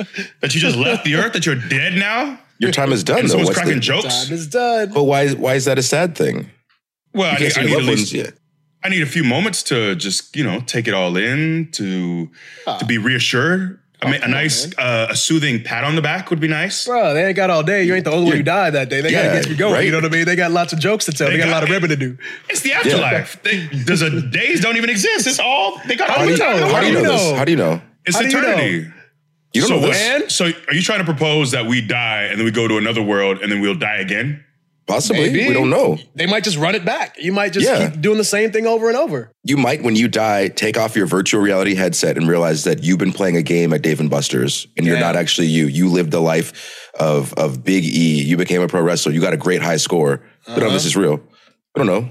[0.40, 3.26] that you just left the earth, that you're dead now, Your time is done and
[3.26, 3.30] though.
[3.32, 4.24] someone's What's cracking the, jokes.
[4.26, 4.92] Time is done.
[4.92, 6.50] but why why is that a sad thing?
[7.14, 8.12] Well, I need, I need at least ones.
[8.12, 8.30] Yeah.
[8.84, 12.30] I need a few moments to just you know take it all in to
[12.78, 13.78] to be reassured.
[14.02, 16.86] I mean, a nice, uh, a soothing pat on the back would be nice.
[16.86, 17.84] Bro, they ain't got all day.
[17.84, 19.02] You ain't the only one who died that day.
[19.02, 19.74] They Yeah, gotta get you going.
[19.74, 19.84] right.
[19.84, 20.24] You know what I mean?
[20.24, 21.26] They got lots of jokes to tell.
[21.26, 22.16] They, They got, a lot of ribbon to do.
[22.48, 23.42] It's the afterlife.
[23.42, 25.26] They, there's a days don't even exist.
[25.26, 26.72] It's all they got How the do you the know?
[26.72, 27.12] How do you know know?
[27.12, 27.38] this?
[27.38, 27.82] How do you know?
[28.06, 28.40] It's How do you know?
[28.48, 28.92] eternity.
[29.52, 30.34] You don't so know what- this.
[30.36, 33.02] So are you trying to propose that we die and then we go to another
[33.02, 34.44] world and then we'll die again?
[34.86, 35.30] Possibly.
[35.30, 35.46] Maybe.
[35.46, 35.98] We don't know.
[36.16, 37.14] They might just run it back.
[37.20, 37.90] You might just Yeah.
[37.90, 39.30] keep doing the same thing over and over.
[39.44, 42.98] You might, when you die, take off your virtual reality headset and realize that you've
[42.98, 45.66] been playing a game at Dave and Buster's and you're not actually you.
[45.68, 48.22] You lived the life of of Big E.
[48.22, 49.12] You became a pro wrestler.
[49.12, 50.22] You got a great high score.
[50.46, 50.74] But no, Uh-huh.
[50.74, 51.20] this is real.
[51.76, 52.10] I don't know.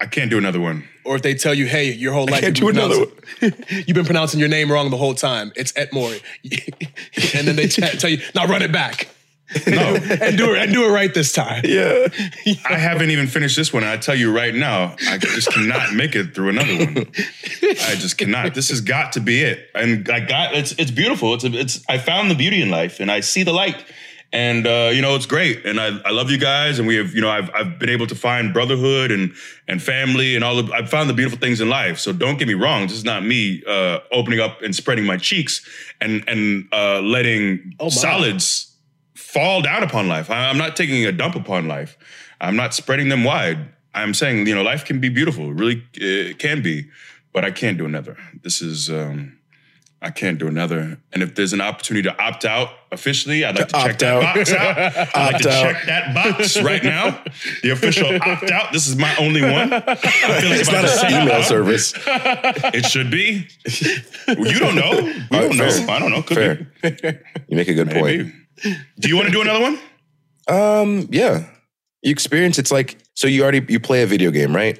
[0.00, 0.84] I can't do another one.
[1.04, 3.06] Or if they tell you, hey, your whole life can't you've been do another
[3.38, 5.52] pronouncing- you've been pronouncing your name wrong the whole time.
[5.56, 6.22] It's Etmori.
[7.38, 9.08] and then they t- tell you, now run it back.
[9.68, 11.62] No, and do it and do it right this time.
[11.64, 12.08] Yeah.
[12.68, 13.84] I haven't even finished this one.
[13.84, 16.96] I tell you right now, I just cannot make it through another one.
[17.62, 18.54] I just cannot.
[18.54, 19.70] This has got to be it.
[19.74, 21.34] And I got it's it's beautiful.
[21.34, 23.84] It's it's I found the beauty in life, and I see the light.
[24.34, 27.14] And uh, you know it's great, and I, I love you guys, and we have
[27.14, 29.32] you know I've I've been able to find brotherhood and
[29.68, 32.00] and family and all the I've found the beautiful things in life.
[32.00, 35.18] So don't get me wrong, this is not me uh, opening up and spreading my
[35.18, 35.64] cheeks
[36.00, 38.74] and and uh, letting Oh, solids
[39.14, 40.28] fall down upon life.
[40.28, 41.96] I, I'm not taking a dump upon life.
[42.40, 43.58] I'm not spreading them wide.
[43.94, 46.90] I'm saying, you know, life can be beautiful, it really it can be,
[47.32, 48.16] but I can't do another.
[48.42, 49.38] This is, um,
[50.04, 50.98] I can't do another.
[51.14, 54.22] And if there's an opportunity to opt out officially, I'd like to, check opt that
[54.22, 54.34] out.
[54.34, 55.16] box out.
[55.16, 55.62] I'd like to out.
[55.62, 57.24] check that box right now.
[57.62, 58.70] The official opt out.
[58.70, 59.72] This is my only one.
[59.72, 61.94] I feel like It's not an email no, service.
[61.96, 63.46] It should be.
[64.28, 64.90] You don't know.
[64.92, 65.92] We All don't right, know.
[65.92, 66.22] I don't know.
[66.22, 66.36] Could
[66.82, 67.22] Fair.
[67.48, 67.94] You make a good be.
[67.94, 68.32] point.
[69.00, 69.78] Do you want to do another one?
[70.48, 71.46] Um, yeah.
[72.02, 74.78] You experience it's like so you already you play a video game, right?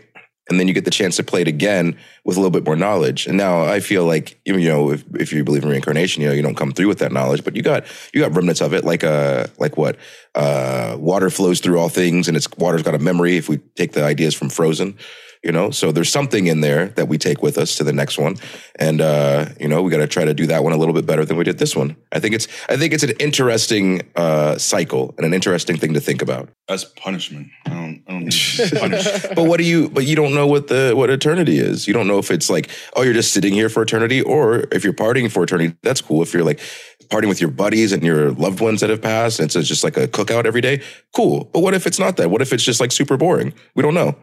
[0.48, 2.76] And then you get the chance to play it again with a little bit more
[2.76, 3.26] knowledge.
[3.26, 6.34] And now I feel like you know if, if you believe in reincarnation, you know
[6.34, 8.84] you don't come through with that knowledge, but you got you got remnants of it,
[8.84, 9.96] like uh like what
[10.34, 13.36] uh water flows through all things, and it's water's got a memory.
[13.36, 14.98] If we take the ideas from Frozen,
[15.44, 18.16] you know, so there's something in there that we take with us to the next
[18.16, 18.36] one,
[18.76, 21.04] and uh, you know we got to try to do that one a little bit
[21.04, 21.96] better than we did this one.
[22.12, 26.00] I think it's I think it's an interesting uh cycle and an interesting thing to
[26.00, 26.48] think about.
[26.66, 27.48] That's punishment.
[27.66, 28.02] I don't.
[28.08, 28.30] I don't
[28.80, 29.34] punished.
[29.34, 29.90] But what do you?
[29.90, 31.86] But you don't know what the what eternity is.
[31.86, 34.82] You don't know if it's like, oh, you're just sitting here for eternity, or if
[34.82, 35.76] you're partying for eternity.
[35.82, 36.22] That's cool.
[36.22, 36.60] If you're like
[37.08, 39.98] partying with your buddies and your loved ones that have passed, and it's just like
[39.98, 40.80] a cookout every day.
[41.14, 41.50] Cool.
[41.52, 42.30] But what if it's not that?
[42.30, 43.52] What if it's just like super boring?
[43.74, 44.16] We don't know.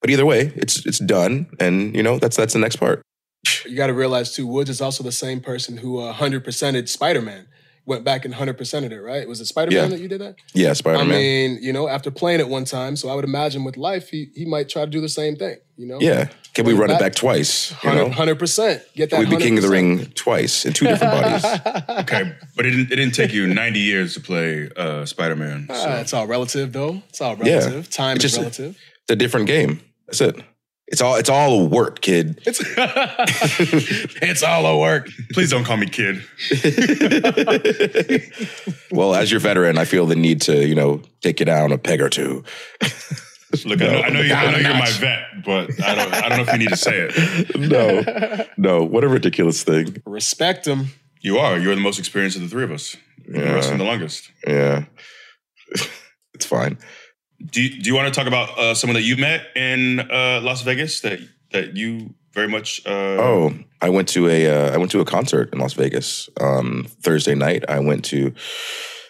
[0.00, 3.02] But either way, it's it's done, and you know that's that's the next part.
[3.64, 6.88] You got to realize too, Woods is also the same person who uh, hundred percented
[6.88, 7.46] Spider Man.
[7.88, 9.28] Went back and hundred percented it, right?
[9.28, 9.88] Was it Spider Man Yeah.
[9.96, 10.34] that you did that?
[10.54, 11.06] Yeah, Spider Man.
[11.06, 14.08] I mean, you know, after playing it one time, so I would imagine with life,
[14.08, 15.58] he he might try to do the same thing.
[15.76, 16.26] You know, yeah.
[16.52, 17.00] Can we Bring it run it back.
[17.00, 17.72] back twice?
[17.84, 18.82] You know, hundred percent.
[18.96, 19.20] Get that.
[19.20, 21.44] we'd be king of the ring twice in two different bodies.
[22.00, 22.90] Okay, but it didn't.
[22.92, 25.68] It didn't take you ninety years to play uh, Spider Man.
[25.70, 27.02] Ah, it's all relative, though.
[27.08, 27.58] It's all Yeah.
[27.58, 27.88] relative.
[27.90, 28.78] Time It's is just- relative.
[29.06, 29.80] It's a different game.
[30.06, 30.36] That's it.
[30.88, 32.40] It's all it's all work, kid.
[32.44, 32.60] It's
[34.20, 35.08] it's all a work.
[35.32, 36.22] Please don't call me kid.
[38.90, 41.78] Well, as your veteran, I feel the need to, you know, take you down a
[41.78, 42.44] peg or two.
[43.64, 46.14] Look, I know, I know, you, I know you're my vet, but I don't.
[46.14, 47.58] I don't know if you need to say it.
[47.58, 50.02] No, no, what a ridiculous thing.
[50.06, 50.88] Respect him.
[51.20, 51.58] You are.
[51.58, 52.96] You're the most experienced of the three of us.
[53.24, 54.30] You've been wrestling the longest.
[54.46, 54.84] Yeah,
[56.34, 56.78] it's fine.
[57.44, 60.40] Do you, Do you want to talk about uh, someone that you met in uh,
[60.42, 61.20] Las Vegas that
[61.52, 62.84] that you very much?
[62.86, 66.28] Uh, Oh, I went to a uh, I went to a concert in Las Vegas
[66.40, 67.64] um, Thursday night.
[67.68, 68.32] I went to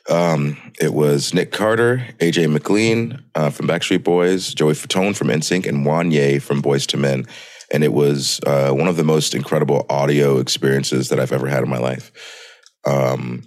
[0.09, 5.67] um, it was Nick Carter, AJ McLean uh, from Backstreet Boys, Joey Fatone from NSYNC,
[5.67, 7.27] and Wanya from Boyz II Men.
[7.73, 11.65] And it was uh, one of the most incredible audio experiences that I've ever had
[11.65, 12.13] in my life.
[12.87, 13.43] Um,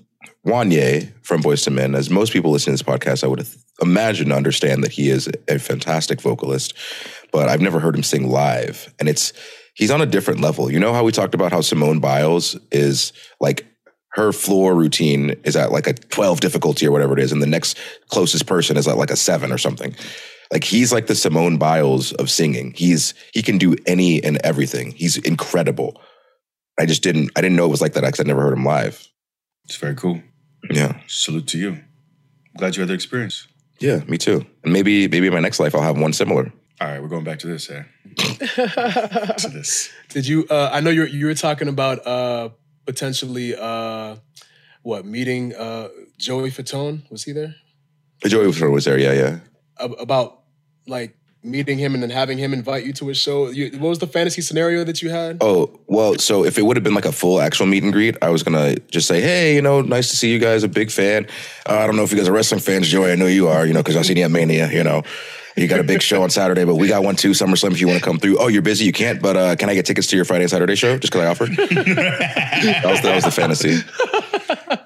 [0.46, 3.40] Wanya from Boyz II Men, as most people listening to this podcast, I would
[3.82, 6.74] imagine to understand that he is a fantastic vocalist,
[7.32, 8.94] but I've never heard him sing live.
[9.00, 9.34] And it's
[9.74, 10.72] he's on a different level.
[10.72, 13.66] You know how we talked about how Simone Biles is like
[14.14, 17.48] her floor routine is at like a 12 difficulty or whatever it is, and the
[17.48, 17.78] next
[18.10, 19.96] closest person is at like a seven or something.
[20.52, 22.74] Like he's like the Simone Biles of singing.
[22.76, 24.92] He's he can do any and everything.
[24.92, 26.02] He's incredible.
[26.80, 28.66] I just didn't I didn't know it was like that because I never heard him
[28.66, 29.08] live.
[29.66, 30.22] it's very cool.
[30.70, 31.00] Yeah.
[31.08, 31.80] Salute to you.
[32.58, 33.48] Glad you had the experience.
[33.80, 34.46] Yeah, me too.
[34.64, 36.52] And maybe maybe in my next life I'll have one similar.
[36.82, 37.70] All right, we're going back to this.
[37.70, 37.84] Eh?
[38.16, 39.90] to this.
[40.10, 40.46] Did you?
[40.50, 42.50] Uh, I know you you were talking about uh,
[42.86, 44.16] potentially uh,
[44.84, 47.10] what meeting uh, Joey Fatone.
[47.12, 47.56] Was he there?
[48.26, 49.40] Joey Fatone was there, yeah, yeah.
[49.78, 50.44] About
[50.88, 53.50] like meeting him and then having him invite you to his show.
[53.50, 55.38] You, what was the fantasy scenario that you had?
[55.42, 58.18] Oh, well, so if it would have been like a full actual meet and greet,
[58.22, 60.92] I was gonna just say, hey, you know, nice to see you guys, a big
[60.92, 61.28] fan.
[61.68, 63.12] Uh, I don't know if you guys are wrestling fans, Joey.
[63.12, 65.04] I know you are, you know, because I've seen you at Mania, you know.
[65.56, 67.88] You got a big show on Saturday, but we got one too, SummerSlam, if you
[67.88, 68.38] want to come through.
[68.38, 70.52] Oh, you're busy, you can't, but uh, can I get tickets to your Friday and
[70.52, 71.50] Saturday show just because I offered?
[71.58, 73.78] that, was, that was the fantasy.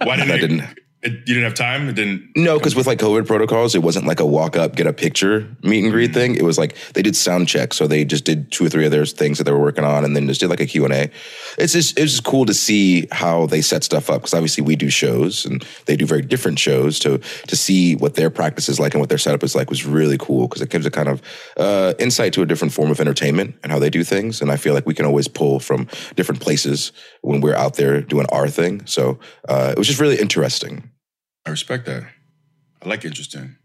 [0.03, 0.79] Why didn't I didn't.
[1.03, 1.89] It, you didn't have time.
[1.89, 2.31] It didn't.
[2.35, 5.53] No, because with like COVID protocols, it wasn't like a walk up, get a picture
[5.61, 6.35] meet and greet thing.
[6.35, 8.91] It was like they did sound check, so they just did two or three of
[8.91, 10.93] their things that they were working on, and then just did like a Q and
[10.93, 11.09] A.
[11.57, 14.77] It's just it's just cool to see how they set stuff up because obviously we
[14.77, 16.99] do shows and they do very different shows.
[16.99, 19.85] To to see what their practice is like and what their setup is like was
[19.85, 21.21] really cool because it gives a kind of
[21.57, 24.41] uh, insight to a different form of entertainment and how they do things.
[24.41, 27.99] And I feel like we can always pull from different places when we're out there
[28.01, 28.85] doing our thing.
[28.85, 30.89] So uh, it was just really interesting.
[31.45, 32.03] I respect that.
[32.81, 33.55] I like interesting.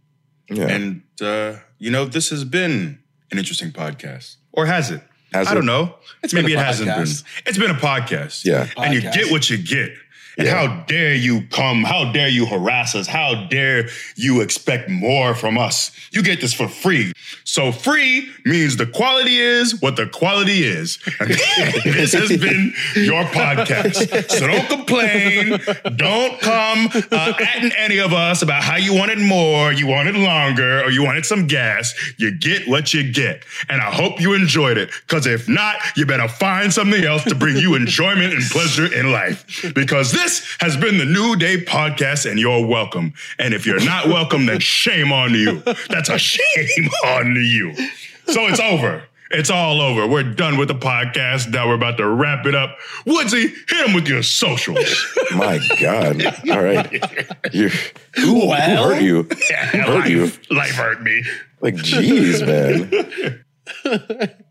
[0.50, 0.68] Yeah.
[0.68, 2.98] And uh, you know, this has been
[3.30, 5.02] an interesting podcast, or has it?
[5.32, 5.54] Has I it?
[5.54, 5.94] don't know.
[6.32, 7.06] Maybe been a it hasn't been.
[7.46, 8.44] It's been a podcast.
[8.44, 8.68] Yeah.
[8.76, 9.92] and you get what you get.
[10.38, 10.54] Yeah.
[10.66, 11.82] how dare you come?
[11.84, 13.06] How dare you harass us?
[13.06, 15.90] How dare you expect more from us?
[16.12, 17.12] You get this for free.
[17.44, 20.98] So free means the quality is what the quality is.
[21.98, 24.30] This has been your podcast.
[24.30, 25.58] So don't complain.
[25.96, 30.82] Don't come uh, atting any of us about how you wanted more, you wanted longer,
[30.84, 31.94] or you wanted some gas.
[32.16, 33.44] You get what you get.
[33.68, 34.90] And I hope you enjoyed it.
[35.06, 39.10] Because if not, you better find something else to bring you enjoyment and pleasure in
[39.10, 39.44] life.
[39.74, 40.27] Because this
[40.60, 43.12] has been the New Day podcast, and you're welcome.
[43.38, 45.60] And if you're not welcome, then shame on you.
[45.88, 47.74] That's a shame on you.
[48.26, 49.04] So it's over.
[49.30, 50.06] It's all over.
[50.06, 51.50] We're done with the podcast.
[51.50, 52.78] Now we're about to wrap it up.
[53.04, 55.06] Woodsy, hit him with your socials.
[55.34, 56.24] My God.
[56.50, 56.90] All right.
[57.52, 57.68] You're,
[58.14, 59.24] who, who hurt you?
[59.24, 60.56] Who hurt life, you?
[60.56, 61.22] life hurt me.
[61.60, 63.44] Like, geez, man.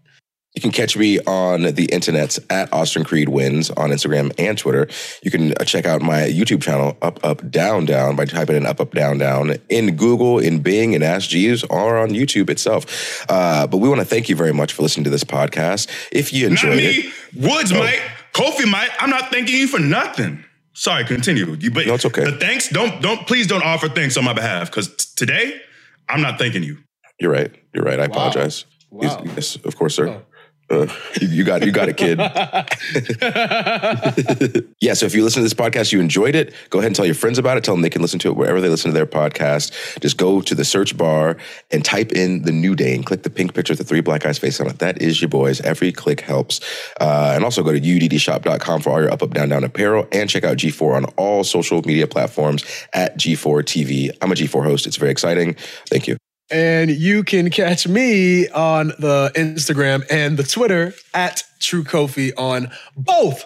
[0.58, 4.88] You can catch me on the internets at Austin Creed Wins on Instagram and Twitter.
[5.22, 8.66] You can uh, check out my YouTube channel, Up Up Down Down, by typing in
[8.66, 13.24] Up Up Down Down in Google, in Bing, and Ask Jeeves, or on YouTube itself.
[13.30, 15.92] Uh, but we want to thank you very much for listening to this podcast.
[16.12, 16.86] If you Not enjoyed me.
[16.88, 17.78] it, Woods Oh.
[17.78, 18.02] might.
[18.34, 18.90] Kofi might.
[19.00, 20.44] I'm not thanking you for nothing.
[20.74, 21.56] Sorry, continue.
[21.60, 22.24] You, but No, it's okay.
[22.24, 22.68] The thanks.
[22.70, 25.62] Don't don't please don't offer thanks on my behalf because today
[26.10, 26.80] I'm not thanking you.
[27.20, 27.54] you're right.
[27.76, 28.00] You're right.
[28.00, 28.66] I apologize.
[28.90, 29.22] Wow.
[29.36, 30.24] Yes, of course, sir.
[30.70, 30.86] Uh,
[31.22, 32.20] you, you got you got it, kid.
[34.82, 37.06] yeah, so if you listen to this podcast, you enjoyed it, go ahead and tell
[37.06, 37.64] your friends about it.
[37.64, 40.00] Tell them they can listen to it wherever they listen to their podcast.
[40.02, 41.38] Just go to the search bar
[41.72, 44.22] and type in the new day and click the pink picture with the three black
[44.22, 44.80] guys face on it.
[44.80, 45.62] That is your boys.
[45.62, 46.60] Every click helps.
[47.00, 50.30] Uh, and also go to uddshop.com for all your up, up, down, down apparel and
[50.30, 54.10] check out G4 on all social media platforms at G4 TV.
[54.22, 54.86] I'm a G4 host.
[54.86, 55.56] It's very exciting.
[55.90, 56.18] Thank you.
[56.50, 62.72] And you can catch me on the Instagram and the Twitter at True Kofi on
[62.96, 63.46] both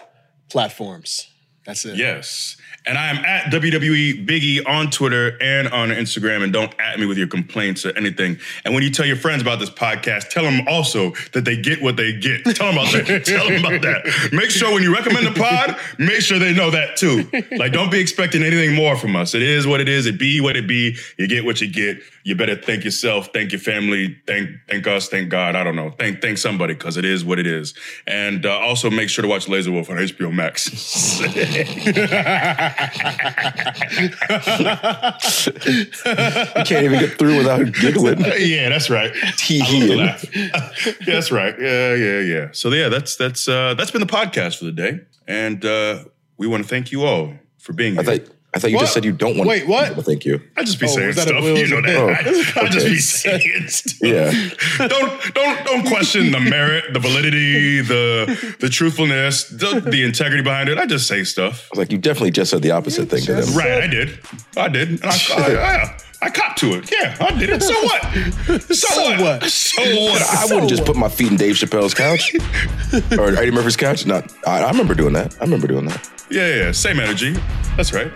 [0.49, 1.27] platforms.
[1.65, 1.95] That's it.
[1.95, 2.57] Yes.
[2.87, 6.43] And I am at WWE Biggie on Twitter and on Instagram.
[6.43, 8.39] And don't at me with your complaints or anything.
[8.65, 11.79] And when you tell your friends about this podcast, tell them also that they get
[11.79, 12.43] what they get.
[12.55, 13.25] Tell them about that.
[13.25, 14.29] tell them about that.
[14.33, 17.29] Make sure when you recommend the pod, make sure they know that too.
[17.55, 19.35] Like, don't be expecting anything more from us.
[19.35, 20.07] It is what it is.
[20.07, 20.97] It be what it be.
[21.17, 22.01] You get what you get.
[22.23, 25.55] You better thank yourself, thank your family, thank thank us, thank God.
[25.55, 25.91] I don't know.
[25.97, 27.73] Thank thank somebody because it is what it is.
[28.07, 30.69] And uh, also make sure to watch Laser Wolf on HBO Max.
[35.41, 38.19] You can't even get through without giggling.
[38.37, 39.13] yeah, that's right.
[39.37, 39.95] Tee I love to hee.
[39.95, 40.25] laugh.
[41.05, 41.55] that's right.
[41.59, 42.47] Yeah, yeah, yeah.
[42.51, 44.99] So yeah, that's that's uh that's been the podcast for the day.
[45.27, 46.05] And uh
[46.37, 48.25] we want to thank you all for being I here.
[48.53, 48.81] I thought you What?
[48.83, 49.87] just said you don't want Wait, what?
[49.87, 50.41] people to thank you.
[50.57, 51.43] I just be Oh, saying was that a- stuff.
[51.57, 51.95] You know that.
[51.95, 52.09] oh,
[52.61, 53.97] I, I just be saying stuff.
[54.01, 54.87] Yeah.
[54.89, 60.67] don't don't don't question the merit, the validity, the the truthfulness, the, the integrity behind
[60.67, 60.77] it.
[60.77, 61.67] I just say stuff.
[61.67, 63.55] I was like, you definitely just said the opposite thing to them.
[63.55, 64.19] Right, I did.
[64.57, 64.89] I did.
[64.89, 66.91] And I, I, I, I copped to it.
[66.91, 67.63] Yeah, I did it.
[67.63, 68.03] So what?
[68.75, 69.21] So, So what?
[69.21, 69.43] what?
[69.49, 70.21] So what?
[70.21, 72.35] I wouldn't just put my feet in Dave Chappelle's couch
[73.17, 74.05] or Eddie Murphy's couch.
[74.05, 75.35] Not, I, I remember doing that.
[75.39, 76.07] I remember doing that.
[76.31, 77.35] Yeah, yeah, same energy.
[77.75, 78.09] That's right.